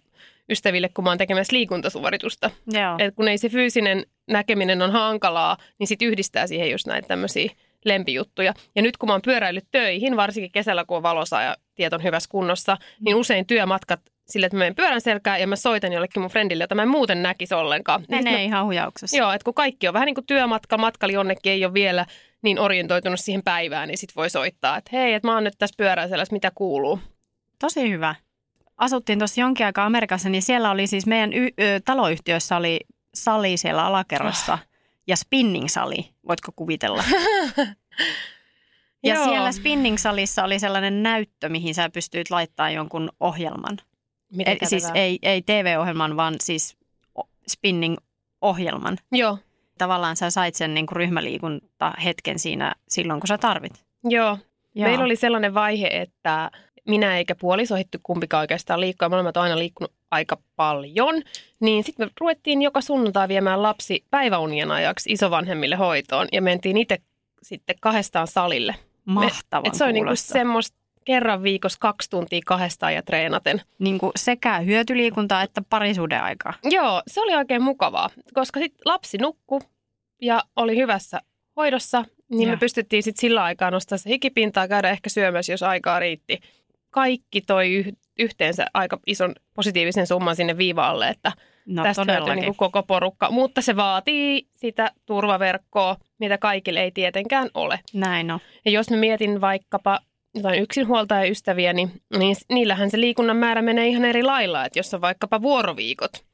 ystäville, 0.50 0.88
kun 0.88 1.04
mä 1.04 1.10
oon 1.10 1.18
tekemässä 1.18 1.56
liikuntasuoritusta. 1.56 2.50
Joo. 2.66 2.96
Et 2.98 3.14
kun 3.14 3.28
ei 3.28 3.38
se 3.38 3.48
fyysinen 3.48 4.06
näkeminen 4.26 4.82
on 4.82 4.90
hankalaa, 4.90 5.56
niin 5.78 5.86
sit 5.86 6.02
yhdistää 6.02 6.46
siihen 6.46 6.70
just 6.70 6.86
näitä 6.86 7.08
tämmöisiä 7.08 7.50
lempijuttuja. 7.84 8.54
Ja 8.76 8.82
nyt 8.82 8.96
kun 8.96 9.08
mä 9.08 9.12
oon 9.12 9.22
pyöräillyt 9.22 9.68
töihin, 9.70 10.16
varsinkin 10.16 10.52
kesällä 10.52 10.84
kun 10.84 10.96
on 10.96 11.02
valossa 11.02 11.42
ja 11.42 11.56
tiet 11.74 11.92
on 11.92 12.02
hyvässä 12.02 12.30
kunnossa, 12.30 12.76
niin 13.00 13.16
usein 13.16 13.46
työmatkat 13.46 14.00
sille, 14.28 14.46
että 14.46 14.56
mä 14.56 14.58
menen 14.58 14.74
pyörän 14.74 15.00
selkään 15.00 15.40
ja 15.40 15.46
mä 15.46 15.56
soitan 15.56 15.92
jollekin 15.92 16.22
mun 16.22 16.30
friendille, 16.30 16.64
jota 16.64 16.74
mä 16.74 16.82
en 16.82 16.88
muuten 16.88 17.22
näkisi 17.22 17.54
ollenkaan. 17.54 18.00
Niin 18.00 18.08
Menee 18.24 18.32
mä, 18.32 18.38
ihan 18.42 18.64
hujauksessa. 18.66 19.16
joo, 19.16 19.32
että 19.32 19.44
kun 19.44 19.54
kaikki 19.54 19.88
on 19.88 19.94
vähän 19.94 20.06
niin 20.06 20.14
kuin 20.14 20.26
työmatka, 20.26 20.78
matkali 20.78 21.12
jonnekin 21.12 21.52
ei 21.52 21.64
ole 21.64 21.74
vielä 21.74 22.06
niin 22.42 22.58
orientoitunut 22.58 23.20
siihen 23.20 23.42
päivään, 23.42 23.88
niin 23.88 23.98
sit 23.98 24.16
voi 24.16 24.30
soittaa, 24.30 24.76
että 24.76 24.90
hei, 24.92 25.14
että 25.14 25.28
mä 25.28 25.34
oon 25.34 25.44
nyt 25.44 25.54
tässä 25.58 25.74
pyörän 25.76 26.08
selässä, 26.08 26.32
mitä 26.32 26.52
kuuluu. 26.54 27.00
Tosi 27.58 27.90
hyvä. 27.90 28.14
Asuttiin 28.76 29.18
tuossa 29.18 29.40
jonkin 29.40 29.66
aikaa 29.66 29.86
Amerikassa, 29.86 30.28
niin 30.28 30.42
siellä 30.42 30.70
oli 30.70 30.86
siis 30.86 31.06
meidän 31.06 31.32
y- 31.32 31.48
ö, 31.60 31.80
taloyhtiössä 31.84 32.56
oli 32.56 32.80
sali 33.14 33.56
siellä 33.56 33.86
alakerrassa 33.86 34.52
Ah. 34.52 34.66
ja 35.06 35.16
spinning-sali, 35.16 36.08
voitko 36.28 36.52
kuvitella? 36.56 37.04
ja 39.04 39.14
Joo. 39.14 39.24
siellä 39.24 39.52
spinning-salissa 39.52 40.44
oli 40.44 40.58
sellainen 40.58 41.02
näyttö, 41.02 41.48
mihin 41.48 41.74
sä 41.74 41.90
pystyit 41.90 42.30
laittamaan 42.30 42.74
jonkun 42.74 43.10
ohjelman. 43.20 43.78
Mitä 44.32 44.50
Eli 44.50 44.58
siis 44.64 44.90
ei, 44.94 45.18
ei 45.22 45.42
TV-ohjelman, 45.42 46.16
vaan 46.16 46.34
siis 46.40 46.76
spinning-ohjelman. 47.48 48.96
Joo, 49.12 49.38
Tavallaan 49.78 50.16
sä 50.16 50.30
sait 50.30 50.54
sen 50.54 50.74
niin 50.74 50.86
kuin 50.86 50.96
ryhmäliikunta 50.96 51.92
hetken 52.04 52.38
siinä 52.38 52.74
silloin, 52.88 53.20
kun 53.20 53.28
sä 53.28 53.38
tarvit. 53.38 53.84
joo. 54.04 54.38
Joo. 54.74 54.88
Meillä 54.88 55.04
oli 55.04 55.16
sellainen 55.16 55.54
vaihe, 55.54 55.88
että 55.92 56.50
minä 56.88 57.16
eikä 57.16 57.34
puoliso 57.34 57.74
hitty 57.74 58.00
kumpikaan 58.02 58.40
oikeastaan 58.40 58.80
liikkua. 58.80 59.08
Me 59.08 59.14
olemme 59.14 59.32
aina 59.34 59.58
liikkunut 59.58 59.92
aika 60.10 60.38
paljon. 60.56 61.22
Niin 61.60 61.84
sitten 61.84 62.06
me 62.06 62.10
ruvettiin 62.20 62.62
joka 62.62 62.80
sunnuntai 62.80 63.28
viemään 63.28 63.62
lapsi 63.62 64.04
päiväunien 64.10 64.70
ajaksi 64.70 65.12
isovanhemmille 65.12 65.76
hoitoon. 65.76 66.28
Ja 66.32 66.42
mentiin 66.42 66.76
itse 66.76 66.98
sitten 67.42 67.76
kahdestaan 67.80 68.26
salille. 68.26 68.74
Mahtavan 69.04 69.66
Et 69.66 69.74
se 69.74 69.84
on 69.84 69.94
niinku 69.94 70.10
semmoista 70.14 70.77
kerran 71.08 71.42
viikossa 71.42 71.78
kaksi 71.80 72.10
tuntia 72.10 72.40
kahdestaan 72.46 72.94
ja 72.94 73.02
treenaten. 73.02 73.62
niin 73.78 73.98
kuin 73.98 74.12
sekä 74.16 74.58
hyötyliikuntaa 74.58 75.42
että 75.42 75.62
parisuuden 75.70 76.22
aikaa. 76.22 76.54
Joo, 76.64 77.02
se 77.06 77.20
oli 77.20 77.34
oikein 77.34 77.62
mukavaa, 77.62 78.10
koska 78.34 78.60
sitten 78.60 78.80
lapsi 78.84 79.18
nukkui 79.18 79.60
ja 80.22 80.42
oli 80.56 80.76
hyvässä 80.76 81.20
hoidossa, 81.56 82.04
niin 82.30 82.42
Joo. 82.48 82.56
me 82.56 82.56
pystyttiin 82.56 83.02
sitten 83.02 83.20
sillä 83.20 83.44
aikaa 83.44 83.70
nostaa 83.70 83.98
se 83.98 84.10
hikipintaa, 84.10 84.68
käydä 84.68 84.90
ehkä 84.90 85.10
syömässä, 85.10 85.52
jos 85.52 85.62
aikaa 85.62 85.98
riitti. 85.98 86.40
kaikki 86.90 87.40
toi 87.40 87.74
yh, 87.74 87.92
yhteensä 88.18 88.66
aika 88.74 88.98
ison 89.06 89.34
positiivisen 89.54 90.06
summan 90.06 90.36
sinne 90.36 90.58
viivaalle, 90.58 91.08
että 91.08 91.32
No 91.66 91.82
tästä 91.82 92.04
hyötyy 92.12 92.34
niin 92.34 92.56
koko 92.56 92.82
porukka. 92.82 93.30
Mutta 93.30 93.62
se 93.62 93.76
vaatii 93.76 94.46
sitä 94.56 94.90
turvaverkkoa, 95.06 95.96
mitä 96.18 96.38
kaikille 96.38 96.80
ei 96.80 96.90
tietenkään 96.90 97.48
ole. 97.54 97.80
Näin 97.94 98.30
on. 98.30 98.40
Ja 98.64 98.70
jos 98.70 98.90
mä 98.90 98.96
mietin 98.96 99.40
vaikkapa 99.40 100.00
jotain 100.38 100.62
yksinhuoltajaystäviä, 100.62 101.72
niin, 101.72 101.90
niin 102.18 102.36
niillähän 102.48 102.90
se 102.90 103.00
liikunnan 103.00 103.36
määrä 103.36 103.62
menee 103.62 103.88
ihan 103.88 104.04
eri 104.04 104.22
lailla. 104.22 104.64
Että 104.64 104.78
jos 104.78 104.94
on 104.94 105.00
vaikkapa 105.00 105.42
vuoroviikot 105.42 106.28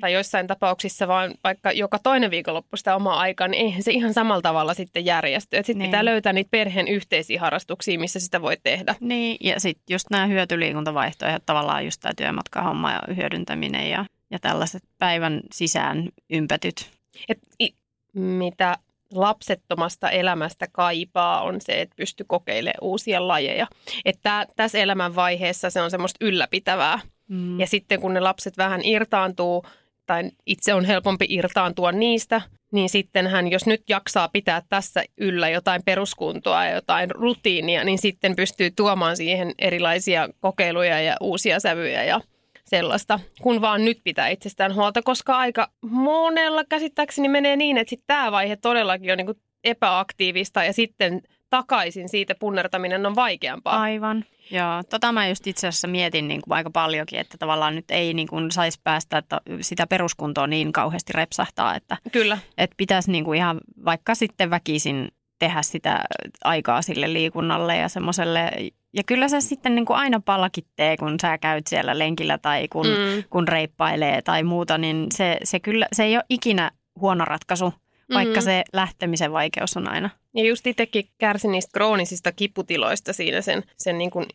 tai 0.00 0.12
joissain 0.12 0.46
tapauksissa 0.46 1.08
vaan 1.08 1.34
vaikka 1.44 1.72
joka 1.72 1.98
toinen 1.98 2.30
viikonloppu 2.30 2.76
sitä 2.76 2.96
omaa 2.96 3.18
aikaa, 3.18 3.48
niin 3.48 3.64
eihän 3.64 3.82
se 3.82 3.90
ihan 3.92 4.14
samalla 4.14 4.42
tavalla 4.42 4.74
sitten 4.74 5.04
järjesty. 5.04 5.56
Sitten 5.56 5.78
Niin. 5.78 5.88
pitää 5.90 6.04
löytää 6.04 6.32
niitä 6.32 6.48
perheen 6.50 6.88
yhteisiä 6.88 7.40
harrastuksia, 7.40 7.98
missä 7.98 8.20
sitä 8.20 8.42
voi 8.42 8.56
tehdä. 8.62 8.94
Niin, 9.00 9.36
ja 9.40 9.60
sitten 9.60 9.84
just 9.90 10.06
nämä 10.10 10.26
hyötyliikuntavaihtoehdot, 10.26 11.42
tavallaan 11.46 11.84
just 11.84 12.00
tämä 12.00 12.12
työmatkahomma 12.16 12.92
ja 12.92 13.00
hyödyntäminen 13.16 13.90
ja, 13.90 14.04
ja 14.30 14.38
tällaiset 14.38 14.82
päivän 14.98 15.40
sisään 15.52 16.08
ympätyt. 16.30 16.90
Et 17.28 17.38
i- 17.62 17.74
mitä 18.14 18.76
lapsettomasta 19.12 20.10
elämästä 20.10 20.66
kaipaa 20.72 21.42
on 21.42 21.60
se, 21.60 21.80
että 21.80 21.96
pystyy 21.96 22.26
kokeilemaan 22.28 22.78
uusia 22.82 23.28
lajeja. 23.28 23.66
Että 24.04 24.46
tässä 24.56 24.78
elämänvaiheessa 24.78 25.70
se 25.70 25.82
on 25.82 25.90
semmoista 25.90 26.24
ylläpitävää. 26.24 27.00
Mm. 27.28 27.60
Ja 27.60 27.66
sitten 27.66 28.00
kun 28.00 28.14
ne 28.14 28.20
lapset 28.20 28.58
vähän 28.58 28.80
irtaantuu, 28.84 29.64
tai 30.06 30.30
itse 30.46 30.74
on 30.74 30.84
helpompi 30.84 31.26
irtaantua 31.28 31.92
niistä, 31.92 32.40
niin 32.72 32.88
sittenhän, 32.88 33.50
jos 33.50 33.66
nyt 33.66 33.82
jaksaa 33.88 34.28
pitää 34.28 34.62
tässä 34.68 35.04
yllä 35.18 35.48
jotain 35.48 35.82
peruskuntoa 35.84 36.64
ja 36.64 36.74
jotain 36.74 37.10
rutiinia, 37.10 37.84
niin 37.84 37.98
sitten 37.98 38.36
pystyy 38.36 38.70
tuomaan 38.70 39.16
siihen 39.16 39.54
erilaisia 39.58 40.28
kokeiluja 40.40 41.00
ja 41.00 41.16
uusia 41.20 41.60
sävyjä 41.60 42.04
ja 42.04 42.20
sellaista, 42.68 43.20
kun 43.42 43.60
vaan 43.60 43.84
nyt 43.84 44.00
pitää 44.04 44.28
itsestään 44.28 44.74
huolta, 44.74 45.02
koska 45.02 45.38
aika 45.38 45.70
monella 45.82 46.64
käsittääkseni 46.68 47.28
menee 47.28 47.56
niin, 47.56 47.78
että 47.78 47.90
sitten 47.90 48.06
tämä 48.06 48.32
vaihe 48.32 48.56
todellakin 48.56 49.12
on 49.12 49.16
niinku 49.16 49.34
epäaktiivista 49.64 50.64
ja 50.64 50.72
sitten 50.72 51.22
takaisin 51.50 52.08
siitä 52.08 52.34
punnertaminen 52.40 53.06
on 53.06 53.16
vaikeampaa. 53.16 53.80
Aivan. 53.80 54.24
Joo, 54.50 54.82
tota 54.90 55.12
mä 55.12 55.28
just 55.28 55.46
itse 55.46 55.68
asiassa 55.68 55.88
mietin 55.88 56.28
niin 56.28 56.42
kuin 56.42 56.56
aika 56.56 56.70
paljonkin, 56.70 57.18
että 57.18 57.38
tavallaan 57.38 57.74
nyt 57.74 57.90
ei 57.90 58.14
niin 58.14 58.28
kuin 58.28 58.50
saisi 58.50 58.80
päästä 58.84 59.18
että 59.18 59.40
sitä 59.60 59.86
peruskuntoa 59.86 60.46
niin 60.46 60.72
kauheasti 60.72 61.12
repsahtaa, 61.12 61.74
että, 61.74 61.96
Kyllä. 62.12 62.38
että 62.58 62.74
pitäisi 62.76 63.12
niin 63.12 63.24
kuin 63.24 63.36
ihan 63.36 63.60
vaikka 63.84 64.14
sitten 64.14 64.50
väkisin 64.50 65.08
tehdä 65.38 65.62
sitä 65.62 66.04
aikaa 66.44 66.82
sille 66.82 67.12
liikunnalle 67.12 67.76
ja 67.76 67.88
semmoiselle. 67.88 68.50
Ja 68.92 69.02
kyllä 69.06 69.28
se 69.28 69.40
sitten 69.40 69.74
niin 69.74 69.86
kuin 69.86 69.96
aina 69.96 70.20
palkittee, 70.24 70.96
kun 70.96 71.16
sä 71.22 71.38
käyt 71.38 71.66
siellä 71.66 71.98
lenkillä 71.98 72.38
tai 72.38 72.68
kun, 72.68 72.86
Mm. 72.86 73.24
kun 73.30 73.48
reippailee 73.48 74.22
tai 74.22 74.42
muuta, 74.42 74.78
niin 74.78 75.06
se, 75.14 75.36
se, 75.44 75.60
kyllä, 75.60 75.88
se 75.92 76.04
ei 76.04 76.16
ole 76.16 76.24
ikinä 76.28 76.70
huono 77.00 77.24
ratkaisu, 77.24 77.74
vaikka 78.14 78.34
Mhm. 78.40 78.44
se 78.44 78.64
lähtemisen 78.72 79.32
vaikeus 79.32 79.76
on 79.76 79.88
aina. 79.90 80.10
Ja 80.34 80.44
just 80.44 80.66
itsekin 80.66 81.08
kärsin 81.18 81.52
niistä 81.52 81.70
kroonisista 81.72 82.32
kiputiloista 82.32 83.12
siinä 83.12 83.40
sen, 83.42 83.62
sen 83.76 83.98
niin 83.98 84.10
kuin 84.10 84.26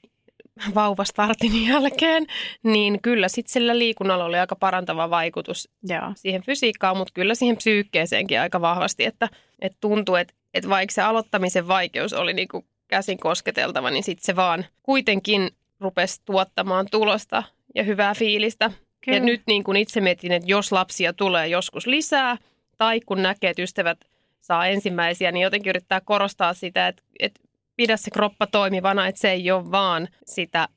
vauvastartin 0.76 1.52
jälkeen, 1.68 2.26
niin 2.63 3.02
kyllä 3.02 3.28
sitten 3.28 3.52
sillä 3.54 3.78
liikunnalla 3.80 4.26
oli 4.26 4.39
aika 4.39 4.56
parantava 4.56 5.10
vaikutus 5.10 5.70
Joo. 5.84 6.12
siihen 6.16 6.44
fysiikkaan, 6.44 6.98
mutta 6.98 7.13
kyllä 7.13 7.36
siihen 7.36 7.58
psyykkeeseenkin 7.58 8.39
aika 8.39 8.62
vahvasti, 8.62 9.06
että, 9.06 9.30
että 9.62 9.78
tuntuu, 9.82 10.16
että, 10.16 10.34
että 10.54 10.70
vaikka 10.70 10.94
se 10.94 11.02
aloittamisen 11.02 11.68
vaikeus 11.68 12.13
oli 12.13 12.34
niin 12.34 12.48
kuin 12.48 12.66
käsin 12.93 13.17
kosketeltava, 13.17 13.91
niin 13.91 14.03
sitten 14.03 14.25
se 14.25 14.36
vaan 14.36 14.65
kuitenkin 14.84 15.51
rupesi 15.79 16.21
tuottamaan 16.25 16.88
tulosta 16.91 17.43
ja 17.75 17.84
hyvää 17.84 18.13
fiilistä. 18.13 18.71
Kyllä. 19.01 19.17
Ja 19.17 19.23
nyt 19.23 19.41
niin 19.47 19.63
kuin 19.63 19.77
itse 19.77 20.01
mietin, 20.01 20.32
että 20.32 20.49
jos 20.49 20.71
lapsia 20.71 21.13
tulee 21.13 21.47
joskus 21.47 21.88
lisää, 21.88 22.38
tai 22.77 22.99
kun 23.06 23.21
näkee, 23.21 23.49
että 23.49 23.62
ystävät 23.62 23.97
saa 24.41 24.67
ensimmäisiä, 24.67 25.32
niin 25.32 25.43
jotenkin 25.43 25.69
yrittää 25.69 26.01
korostaa 26.01 26.53
sitä, 26.53 26.88
että, 26.88 27.03
että 27.19 27.41
pidä 27.75 27.97
se 27.97 28.12
kroppa 28.12 28.47
toimivana, 28.47 29.08
että 29.08 29.21
se 29.21 29.32
ei 29.32 29.51
ole 29.51 29.71
vaan 29.71 30.08
sitä, 30.25 30.67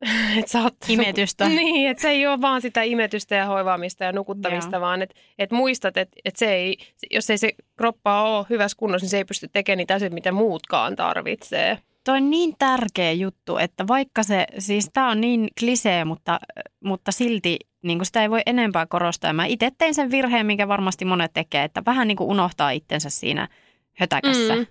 että 0.38 0.50
sä 0.50 0.62
oot 0.62 0.74
Imetystä. 0.88 1.48
Niin, 1.58 1.90
että 1.90 2.00
se 2.00 2.08
ei 2.08 2.26
ole 2.26 2.40
vaan 2.40 2.62
sitä 2.62 2.82
imetystä 2.82 3.34
ja 3.34 3.46
hoivaamista 3.46 4.04
ja 4.04 4.12
nukuttamista, 4.12 4.76
Joo. 4.76 4.80
vaan 4.80 5.02
että, 5.02 5.14
että 5.38 5.56
muistat, 5.56 5.96
että, 5.96 6.16
että 6.24 6.38
se 6.38 6.54
ei, 6.54 6.76
jos 7.10 7.30
ei 7.30 7.38
se 7.38 7.52
kroppa 7.76 8.22
ole 8.22 8.46
hyvässä 8.50 8.76
kunnossa, 8.76 9.04
niin 9.04 9.10
se 9.10 9.16
ei 9.16 9.24
pysty 9.24 9.48
tekemään 9.52 9.78
niitä 9.78 9.94
asioita, 9.94 10.14
mitä 10.14 10.32
muutkaan 10.32 10.96
tarvitsee. 10.96 11.78
Toi 12.04 12.16
on 12.16 12.30
niin 12.30 12.54
tärkeä 12.58 13.12
juttu, 13.12 13.56
että 13.56 13.86
vaikka 13.88 14.22
se, 14.22 14.46
siis 14.58 14.90
tämä 14.92 15.10
on 15.10 15.20
niin 15.20 15.48
klisee, 15.60 16.04
mutta, 16.04 16.40
mutta 16.84 17.12
silti 17.12 17.58
niin 17.82 18.04
sitä 18.04 18.22
ei 18.22 18.30
voi 18.30 18.40
enempää 18.46 18.86
korostaa. 18.86 19.32
Mä 19.32 19.46
itse 19.46 19.70
tein 19.78 19.94
sen 19.94 20.10
virheen, 20.10 20.46
minkä 20.46 20.68
varmasti 20.68 21.04
monet 21.04 21.32
tekee, 21.32 21.64
että 21.64 21.82
vähän 21.86 22.08
niin 22.08 22.16
kuin 22.16 22.30
unohtaa 22.30 22.70
itsensä 22.70 23.10
siinä 23.10 23.48
hötäkässä. 23.92 24.56
Mm. 24.56 24.66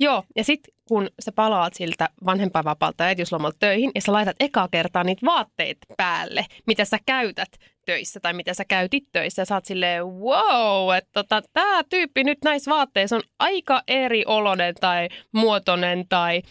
Joo, 0.00 0.24
ja 0.36 0.44
sitten 0.44 0.74
kun 0.90 1.10
sä 1.20 1.32
palaat 1.32 1.74
siltä 1.74 2.08
vanhempainvapaalta 2.24 3.04
ja 3.04 3.08
äitiyslomalta 3.08 3.56
töihin, 3.60 3.90
ja 3.94 4.00
sä 4.00 4.12
laitat 4.12 4.36
ekaa 4.40 4.68
kertaa 4.70 5.04
niitä 5.04 5.26
vaatteita 5.26 5.86
päälle, 5.96 6.46
mitä 6.66 6.84
sä 6.84 6.98
käytät 7.06 7.48
töissä 7.86 8.20
tai 8.20 8.32
mitä 8.32 8.54
sä 8.54 8.64
käytit 8.64 9.04
töissä, 9.12 9.42
ja 9.42 9.46
sä 9.46 9.54
oot 9.54 9.64
silleen, 9.64 10.06
wow, 10.06 10.96
että 10.96 11.10
tota, 11.12 11.42
tämä 11.52 11.82
tyyppi 11.90 12.24
nyt 12.24 12.38
näissä 12.44 12.70
vaatteissa 12.70 13.16
on 13.16 13.22
aika 13.38 13.82
eri 13.88 14.24
olonen 14.26 14.74
tai 14.74 15.08
muotoinen 15.32 16.08
tai 16.08 16.42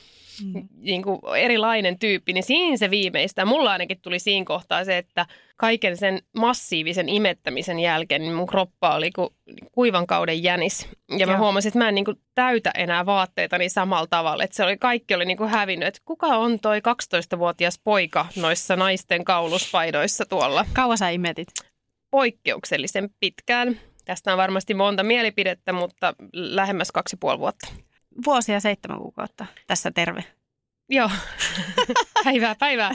Mm. 0.44 0.68
niin 0.78 1.04
kuin 1.04 1.20
erilainen 1.38 2.00
tyyppi, 2.00 2.34
niin 2.34 2.44
siinä 2.44 2.78
se 2.78 2.90
viimeistä. 2.90 3.46
Mulla 3.46 3.72
ainakin 3.72 4.02
tuli 4.02 4.20
siinä 4.20 4.46
kohtaa 4.46 4.86
se, 4.86 4.98
että 4.98 5.26
kaiken 5.60 5.98
sen 5.98 6.22
massiivisen 6.38 7.10
imettämisen 7.10 7.80
jälkeen 7.80 8.22
niin 8.22 8.34
mun 8.34 8.48
kroppa 8.48 8.96
oli 8.96 9.12
kuin 9.12 9.30
kuivan 9.72 10.08
kauden 10.08 10.44
jänis. 10.44 10.88
Ja 11.18 11.28
mä 11.28 11.34
Joo. 11.34 11.40
huomasin, 11.40 11.70
että 11.70 11.80
mä 11.80 11.90
en 11.90 11.96
niin 11.96 12.06
kuin 12.06 12.22
täytä 12.36 12.72
enää 12.76 13.06
vaatteitani 13.06 13.70
samalla 13.70 14.08
tavalla. 14.08 14.44
Että 14.44 14.56
se 14.56 14.64
oli, 14.64 14.78
kaikki 14.78 15.16
oli 15.16 15.26
niin 15.26 15.38
kuin 15.38 15.50
hävinnyt. 15.50 15.88
Että 15.88 16.02
kuka 16.06 16.28
on 16.28 16.60
toi 16.60 16.80
12-vuotias 16.80 17.80
poika 17.84 18.26
noissa 18.36 18.76
naisten 18.76 19.26
kauluspaidoissa 19.26 20.26
tuolla? 20.26 20.66
Kauan 20.74 20.98
sä 20.98 21.10
imetit? 21.10 21.48
Poikkeuksellisen 22.12 23.10
pitkään. 23.20 23.80
Tästä 24.06 24.32
on 24.32 24.38
varmasti 24.38 24.74
monta 24.74 25.04
mielipidettä, 25.04 25.74
mutta 25.74 26.14
lähemmäs 26.34 26.92
kaksi 26.92 27.14
ja 27.14 27.18
puoli 27.22 27.40
vuotta. 27.40 27.68
Vuosia 28.26 28.56
ja 28.56 28.60
seitsemän 28.60 29.00
kuukautta. 29.00 29.46
Tässä 29.68 29.92
terve. 29.92 30.24
Joo, 30.90 31.10
päivää 32.24 32.56
päivää. 32.56 32.92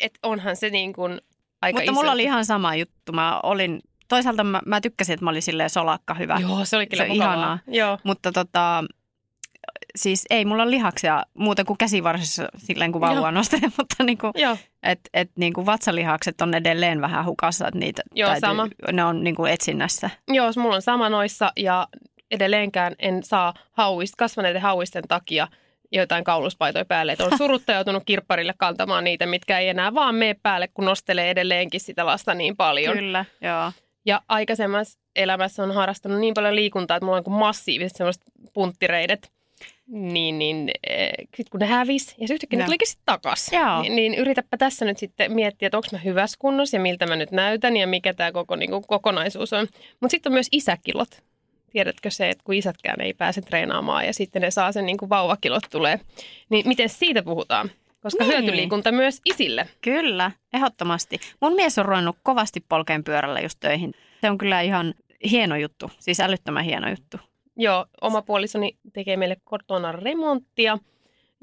Et 0.00 0.18
onhan 0.22 0.56
se 0.56 0.70
niin 0.70 0.92
kuin 0.92 1.20
aika 1.62 1.78
Mutta 1.78 1.92
iso. 1.92 2.00
mulla 2.00 2.12
oli 2.12 2.22
ihan 2.22 2.44
sama 2.44 2.74
juttu. 2.76 3.12
Mä 3.12 3.40
olin, 3.42 3.80
toisaalta 4.08 4.44
mä, 4.44 4.60
mä 4.66 4.80
tykkäsin, 4.80 5.12
että 5.12 5.24
mä 5.24 5.30
olin 5.30 5.42
silleen 5.42 5.70
solakka 5.70 6.14
hyvä. 6.14 6.38
Joo, 6.40 6.64
se 6.64 6.76
oli 6.76 6.86
kyllä 6.86 7.04
Se 7.04 7.08
mukavaa. 7.08 7.34
ihanaa. 7.34 7.58
Joo. 7.66 7.98
Mutta 8.04 8.32
tota, 8.32 8.84
siis 9.96 10.24
ei 10.30 10.44
mulla 10.44 10.62
ole 10.62 10.70
lihaksia 10.70 11.22
muuten 11.34 11.66
kuin 11.66 11.78
käsivarsissa 11.78 12.48
silleen 12.56 12.92
kun 12.92 13.00
vauvaa 13.00 13.32
mutta 13.78 14.04
niinku, 14.04 14.30
Joo, 14.34 14.56
et, 14.82 15.00
et 15.14 15.30
niinku 15.36 15.66
vatsalihakset 15.66 16.40
on 16.40 16.54
edelleen 16.54 17.00
vähän 17.00 17.24
hukassa, 17.24 17.68
että 17.68 17.78
niitä 17.78 18.02
Joo, 18.14 18.30
sama. 18.40 18.68
ne 18.92 19.04
on 19.04 19.24
niinku 19.24 19.44
etsinnässä. 19.44 20.10
Joo, 20.28 20.50
mulla 20.56 20.74
on 20.74 20.82
sama 20.82 21.08
noissa 21.08 21.52
ja 21.56 21.88
edelleenkään 22.30 22.94
en 22.98 23.22
saa 23.22 23.54
hauist, 23.72 24.14
kasvaneiden 24.16 24.62
hauisten 24.62 25.04
takia 25.08 25.48
jotain 25.92 26.24
kauluspaitoja 26.24 26.84
päälle. 26.84 27.12
Et 27.12 27.20
on 27.20 27.38
surutta 27.38 27.72
joutunut 27.72 28.02
kirpparille 28.06 28.54
kantamaan 28.58 29.04
niitä, 29.04 29.26
mitkä 29.26 29.58
ei 29.58 29.68
enää 29.68 29.94
vaan 29.94 30.14
mene 30.14 30.36
päälle, 30.42 30.68
kun 30.68 30.84
nostelee 30.84 31.30
edelleenkin 31.30 31.80
sitä 31.80 32.06
lasta 32.06 32.34
niin 32.34 32.56
paljon. 32.56 32.96
Kyllä, 32.96 33.24
joo. 33.40 33.72
Ja 34.06 34.22
aikaisemmassa 34.28 34.98
elämässä 35.16 35.62
on 35.62 35.74
harrastanut 35.74 36.20
niin 36.20 36.34
paljon 36.34 36.56
liikuntaa, 36.56 36.96
että 36.96 37.04
mulla 37.04 37.18
on 37.18 37.22
niin 37.26 37.38
massiiviset 37.38 37.96
semmoiset 37.96 38.22
punttireidet. 38.52 39.30
Niin, 39.86 40.38
niin 40.38 40.70
sit 41.36 41.48
kun 41.48 41.60
ne 41.60 41.66
hävis 41.66 42.14
ja 42.18 42.28
se 42.28 42.34
yhtäkkiä 42.34 42.56
ne 42.56 42.62
Joo. 42.62 42.66
tulikin 42.66 42.88
sitten 42.88 43.06
takas. 43.06 43.52
Joo. 43.52 43.82
Niin, 43.82 43.96
niin 43.96 44.14
yritäpä 44.14 44.56
tässä 44.56 44.84
nyt 44.84 44.98
sitten 44.98 45.32
miettiä, 45.32 45.66
että 45.66 45.76
onko 45.76 45.88
mä 45.92 45.98
hyvässä 45.98 46.36
kunnossa 46.38 46.76
ja 46.76 46.80
miltä 46.80 47.06
mä 47.06 47.16
nyt 47.16 47.30
näytän 47.30 47.76
ja 47.76 47.86
mikä 47.86 48.14
tämä 48.14 48.32
koko 48.32 48.56
niin 48.56 48.70
kuin, 48.70 48.84
kokonaisuus 48.86 49.52
on. 49.52 49.66
Mutta 50.00 50.10
sitten 50.10 50.30
on 50.30 50.34
myös 50.34 50.48
isäkilot. 50.52 51.22
Tiedätkö 51.72 52.10
se, 52.10 52.28
että 52.30 52.44
kun 52.44 52.54
isätkään 52.54 53.00
ei 53.00 53.14
pääse 53.14 53.40
treenaamaan 53.40 54.06
ja 54.06 54.12
sitten 54.14 54.42
ne 54.42 54.50
saa 54.50 54.72
sen 54.72 54.86
niin 54.86 54.96
kuin 54.98 55.08
vauvakilot 55.08 55.62
tulee. 55.70 56.00
Niin 56.48 56.68
miten 56.68 56.88
siitä 56.88 57.22
puhutaan? 57.22 57.70
Koska 58.02 58.24
Niin. 58.24 58.32
hyötyliikunta 58.36 58.92
myös 58.92 59.20
isille. 59.26 59.68
Kyllä, 59.80 60.30
ehdottomasti. 60.52 61.20
Mun 61.40 61.52
mies 61.54 61.78
on 61.78 61.84
ruvennut 61.84 62.16
kovasti 62.22 62.64
polkeen 62.68 63.04
pyörällä 63.04 63.40
just 63.40 63.60
töihin. 63.60 63.94
Se 64.20 64.30
on 64.30 64.38
kyllä 64.38 64.60
ihan 64.60 64.94
hieno 65.30 65.56
juttu, 65.56 65.90
siis 65.98 66.20
älyttömän 66.20 66.64
hieno 66.64 66.90
juttu. 66.90 67.16
Joo, 67.56 67.86
oma 68.00 68.22
puolisoni 68.22 68.76
tekee 68.92 69.16
meille 69.16 69.36
kotona 69.44 69.92
remonttia. 69.92 70.78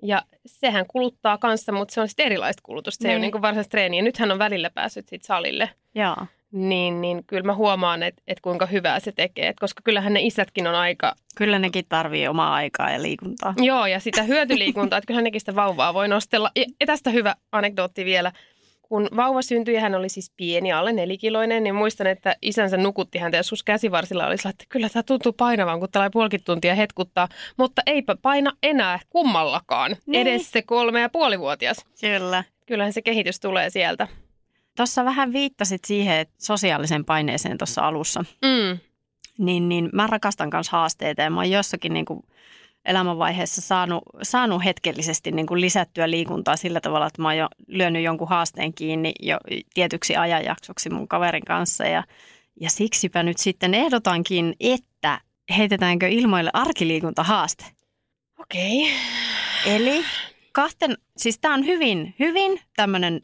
Ja 0.04 0.22
sehän 0.46 0.86
kuluttaa 0.88 1.38
kanssa, 1.38 1.72
mutta 1.72 1.94
se 1.94 2.02
on 2.02 2.08
sitten 2.08 2.26
erilaista 2.26 2.62
kulutusta. 2.66 3.02
Se 3.02 3.08
ei 3.08 3.10
Niin. 3.12 3.18
ole 3.18 3.22
niin 3.22 3.32
kuin 3.32 3.42
varsinaista 3.42 3.72
treeniä. 3.72 4.02
Nyt 4.02 4.18
hän 4.18 4.32
on 4.32 4.40
välillä 4.40 4.70
päässyt 4.70 5.08
sit 5.08 5.24
salille. 5.24 5.70
Joo. 5.96 6.16
Niin, 6.52 7.02
niin 7.02 7.24
kyllä 7.28 7.44
mä 7.44 7.56
huomaan, 7.56 8.04
että, 8.04 8.22
että 8.28 8.42
kuinka 8.42 8.66
hyvää 8.66 9.00
se 9.00 9.12
tekee. 9.12 9.48
Et 9.48 9.60
koska 9.60 9.82
kyllähän 9.84 10.14
ne 10.14 10.22
isätkin 10.22 10.68
on 10.68 10.76
aika... 10.76 11.16
Kyllä 11.36 11.60
nekin 11.60 11.86
tarvii 11.90 12.28
omaa 12.28 12.54
aikaa 12.54 12.92
ja 12.92 13.02
liikuntaa. 13.02 13.54
Joo, 13.58 13.86
ja 13.86 14.00
sitä 14.00 14.24
hyötyliikuntaa, 14.24 14.98
että 14.98 15.08
kyllähän 15.08 15.24
nekin 15.24 15.42
sitä 15.42 15.56
vauvaa 15.56 15.94
voi 15.94 16.08
nostella. 16.08 16.52
Ja, 16.56 16.86
tästä 16.86 17.10
hyvä 17.10 17.36
anekdootti 17.52 18.06
vielä. 18.06 18.32
Kun 18.82 19.10
vauva 19.16 19.42
syntyi 19.42 19.76
ja 19.76 19.82
hän 19.82 19.96
oli 19.96 20.10
siis 20.10 20.32
pieni, 20.38 20.72
alle 20.72 20.94
nelikiloinen, 20.94 21.64
niin 21.64 21.76
muistan, 21.76 22.08
että 22.08 22.36
isänsä 22.42 22.78
nukutti 22.78 23.20
häntä 23.20 23.44
sus 23.44 23.64
käsivarsilla 23.64 24.28
oli 24.28 24.34
että 24.34 24.66
kyllä 24.70 24.90
tämä 24.90 25.04
tuntuu 25.04 25.34
painavan, 25.34 25.80
kun 25.80 25.92
tällä 25.92 26.10
puolikin 26.14 26.44
tuntia 26.44 26.76
hetkuttaa. 26.76 27.28
Mutta 27.58 27.82
eipä 27.86 28.16
paina 28.22 28.52
enää 28.64 29.00
kummallakaan. 29.10 29.96
Niin. 30.06 30.28
Edes 30.28 30.52
se 30.52 30.62
kolme 30.62 31.02
ja 31.02 31.10
puolivuotias. 31.10 31.86
Kyllä. 32.02 32.44
Kyllähän 32.66 32.94
se 32.94 33.02
kehitys 33.02 33.40
tulee 33.40 33.70
sieltä. 33.70 34.08
Tuossa 34.78 35.06
vähän 35.06 35.34
viittasit 35.34 35.86
siihen 35.86 36.18
että 36.18 36.36
sosiaaliseen 36.38 37.06
paineeseen 37.06 37.58
tuossa 37.58 37.82
alussa. 37.82 38.26
Mm. 38.42 38.80
Niin, 39.38 39.70
niin 39.70 39.90
mä 39.94 40.08
rakastan 40.08 40.50
myös 40.54 40.70
haasteita 40.70 41.22
ja 41.22 41.30
mä 41.30 41.40
oon 41.40 41.52
jossakin 41.52 41.94
niin 41.94 42.06
kuin 42.06 42.20
elämänvaiheessa 42.86 43.62
saanut, 43.62 44.04
saanut 44.22 44.64
hetkellisesti 44.64 45.32
niin 45.32 45.48
kuin 45.48 45.62
lisättyä 45.62 46.10
liikuntaa 46.10 46.56
sillä 46.56 46.82
tavalla, 46.82 47.08
että 47.08 47.22
mä 47.22 47.28
oon 47.28 47.38
jo 47.38 47.48
lyönyt 47.68 48.04
jonkun 48.04 48.30
haasteen 48.30 48.74
kiinni 48.74 49.14
jo 49.22 49.38
tietyksi 49.74 50.16
ajanjaksoksi 50.16 50.90
mun 50.90 51.08
kaverin 51.08 51.46
kanssa. 51.46 51.86
Ja, 51.86 52.04
ja 52.62 52.70
siksipä 52.70 53.24
nyt 53.24 53.38
sitten 53.38 53.74
ehdotankin, 53.74 54.56
että 54.60 55.22
heitetäänkö 55.58 56.08
ilmoille 56.08 56.50
arkiliikuntahaaste. 56.54 57.66
Okei. 58.40 58.82
Okay. 58.84 59.76
Eli 59.76 60.06
kahten, 60.52 60.98
siis 61.18 61.40
tämä 61.40 61.54
on 61.54 61.66
hyvin, 61.66 62.16
hyvin 62.20 62.60
tämmöinen 62.76 63.22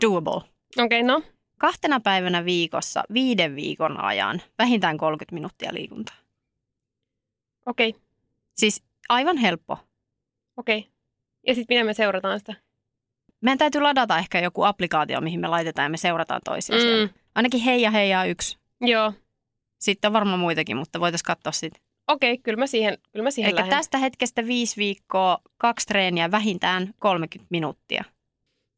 doable. 0.00 0.55
Okei, 0.78 1.00
okay, 1.00 1.02
no. 1.02 1.22
Kahtena 1.58 2.00
päivänä 2.00 2.44
viikossa 2.44 3.02
viiden 3.12 3.56
viikon 3.56 4.04
ajan 4.04 4.42
vähintään 4.58 4.96
30 4.96 5.34
minuuttia 5.34 5.74
liikuntaa. 5.74 6.16
Okei. 7.66 7.88
Okay. 7.88 8.00
Siis 8.56 8.82
aivan 9.08 9.36
helppo. 9.36 9.78
Okei. 10.56 10.78
Okay. 10.78 10.90
Ja 11.46 11.54
sitten 11.54 11.74
miten 11.74 11.86
me 11.86 11.94
seurataan 11.94 12.38
sitä? 12.38 12.54
Meidän 13.40 13.58
täytyy 13.58 13.80
ladata 13.80 14.18
ehkä 14.18 14.40
joku 14.40 14.62
applikaatio, 14.62 15.20
mihin 15.20 15.40
me 15.40 15.48
laitetaan 15.48 15.86
ja 15.86 15.90
me 15.90 15.96
seurataan 15.96 16.40
toisia 16.44 16.76
mm. 16.76 17.08
Ainakin 17.34 17.60
hei 17.60 17.82
ja 17.82 17.90
heijaa 17.90 18.24
yksi. 18.24 18.58
Joo. 18.80 19.12
Sitten 19.80 20.08
on 20.08 20.12
varmaan 20.12 20.40
muitakin, 20.40 20.76
mutta 20.76 21.00
voitaisiin 21.00 21.26
katsoa 21.26 21.52
sitten. 21.52 21.82
Okei, 22.08 22.32
okay, 22.32 22.42
kyllä 22.42 22.58
mä 22.58 22.66
siihen, 22.66 22.98
kyllä 23.12 23.22
mä 23.22 23.30
siihen 23.30 23.58
Eli 23.58 23.70
tästä 23.70 23.98
hetkestä 23.98 24.46
viisi 24.46 24.76
viikkoa, 24.76 25.38
kaksi 25.58 25.86
treeniä, 25.86 26.30
vähintään 26.30 26.94
30 26.98 27.46
minuuttia. 27.50 28.04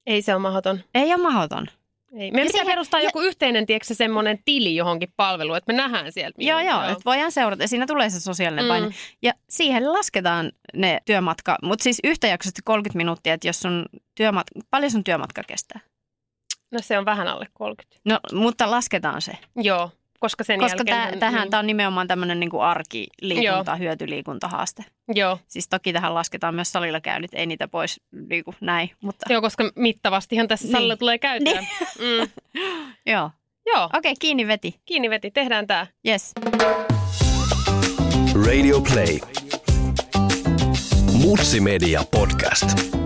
Ei 0.07 0.23
se 0.23 0.35
ole 0.35 0.43
mahdoton. 0.43 0.81
Ei 0.95 1.15
ole 1.15 1.23
mahdoton. 1.23 1.67
Ei. 2.13 2.31
Meidän 2.31 2.53
pitää 2.53 2.65
perustaa 2.65 3.01
ja... 3.01 3.05
joku 3.05 3.21
yhteinen, 3.21 3.67
tiedätkö, 3.67 3.95
semmoinen 3.95 4.39
tili 4.45 4.77
johonkin 4.77 5.13
palveluun, 5.17 5.57
että 5.57 5.73
me 5.73 5.77
nähdään 5.77 6.13
sieltä. 6.13 6.43
Joo, 6.43 6.61
joo, 6.61 6.83
että 6.83 7.05
voidaan 7.05 7.33
seurata. 7.33 7.67
Siinä 7.67 7.87
tulee 7.87 8.11
se 8.11 8.21
sosiaalinen 8.21 8.65
mm. 8.65 8.69
paine. 8.69 8.91
Ja 9.23 9.33
siihen 9.49 9.93
lasketaan 9.93 10.53
ne 10.75 11.01
työmatka, 11.05 11.57
mutta 11.63 11.83
siis 11.83 12.01
yhtäjaksoisesti 12.05 12.63
30 12.65 12.97
minuuttia, 12.97 13.35
että 13.35 13.49
jos 13.49 13.61
sun 13.61 13.87
työmatka, 14.15 14.61
paljon 14.71 14.91
sun 14.91 15.05
työmatka 15.05 15.43
kestää? 15.47 15.81
No 16.73 16.79
se 16.83 16.99
on 16.99 17.05
vähän 17.05 17.29
alle 17.29 17.47
30. 17.53 18.01
No, 18.05 18.21
mutta 18.33 18.71
lasketaan 18.71 19.23
se. 19.23 19.33
Joo, 19.57 19.91
koska 20.21 20.45
sen 20.45 20.61
Koska 20.61 20.85
jälkeen... 20.87 21.19
tähän 21.19 21.41
niin... 21.41 21.51
tämä 21.51 21.59
on 21.59 21.67
nimenomaan 21.67 22.09
tämmöinen 22.09 22.41
niin 22.41 22.51
arkiliikunta, 22.61 23.71
Joo. 23.71 23.79
hyötyliikuntahaaste. 23.79 24.85
Joo. 25.15 25.39
Siis 25.49 25.69
toki 25.69 25.93
tähän 25.93 26.15
lasketaan 26.15 26.55
myös 26.55 26.73
salilla 26.73 27.01
käynyt, 27.01 27.31
ei 27.35 27.47
niitä 27.47 27.69
pois 27.69 28.01
niin 28.29 28.45
kuin 28.45 28.57
näin. 28.61 28.91
Mutta... 29.01 29.33
Joo, 29.33 29.41
koska 29.41 29.71
mittavastihan 29.75 30.49
tässä 30.49 30.69
salilla 30.71 30.95
niin. 30.95 30.99
tulee 30.99 31.19
käytyä. 31.19 31.61
Niin. 31.61 31.69
Mm. 31.99 32.53
Joo. 33.13 33.31
Joo. 33.67 33.85
Okei, 33.85 33.99
okay, 33.99 34.15
kiinni 34.21 34.47
veti. 34.47 34.81
Kiinni 34.85 35.11
veti, 35.11 35.31
tehdään 35.31 35.67
tämä. 35.67 35.87
Yes. 36.09 36.33
Radio 38.47 38.81
Play. 38.81 39.19
Mutsi 41.13 41.61
Media 41.61 42.05
Podcast. 42.11 42.98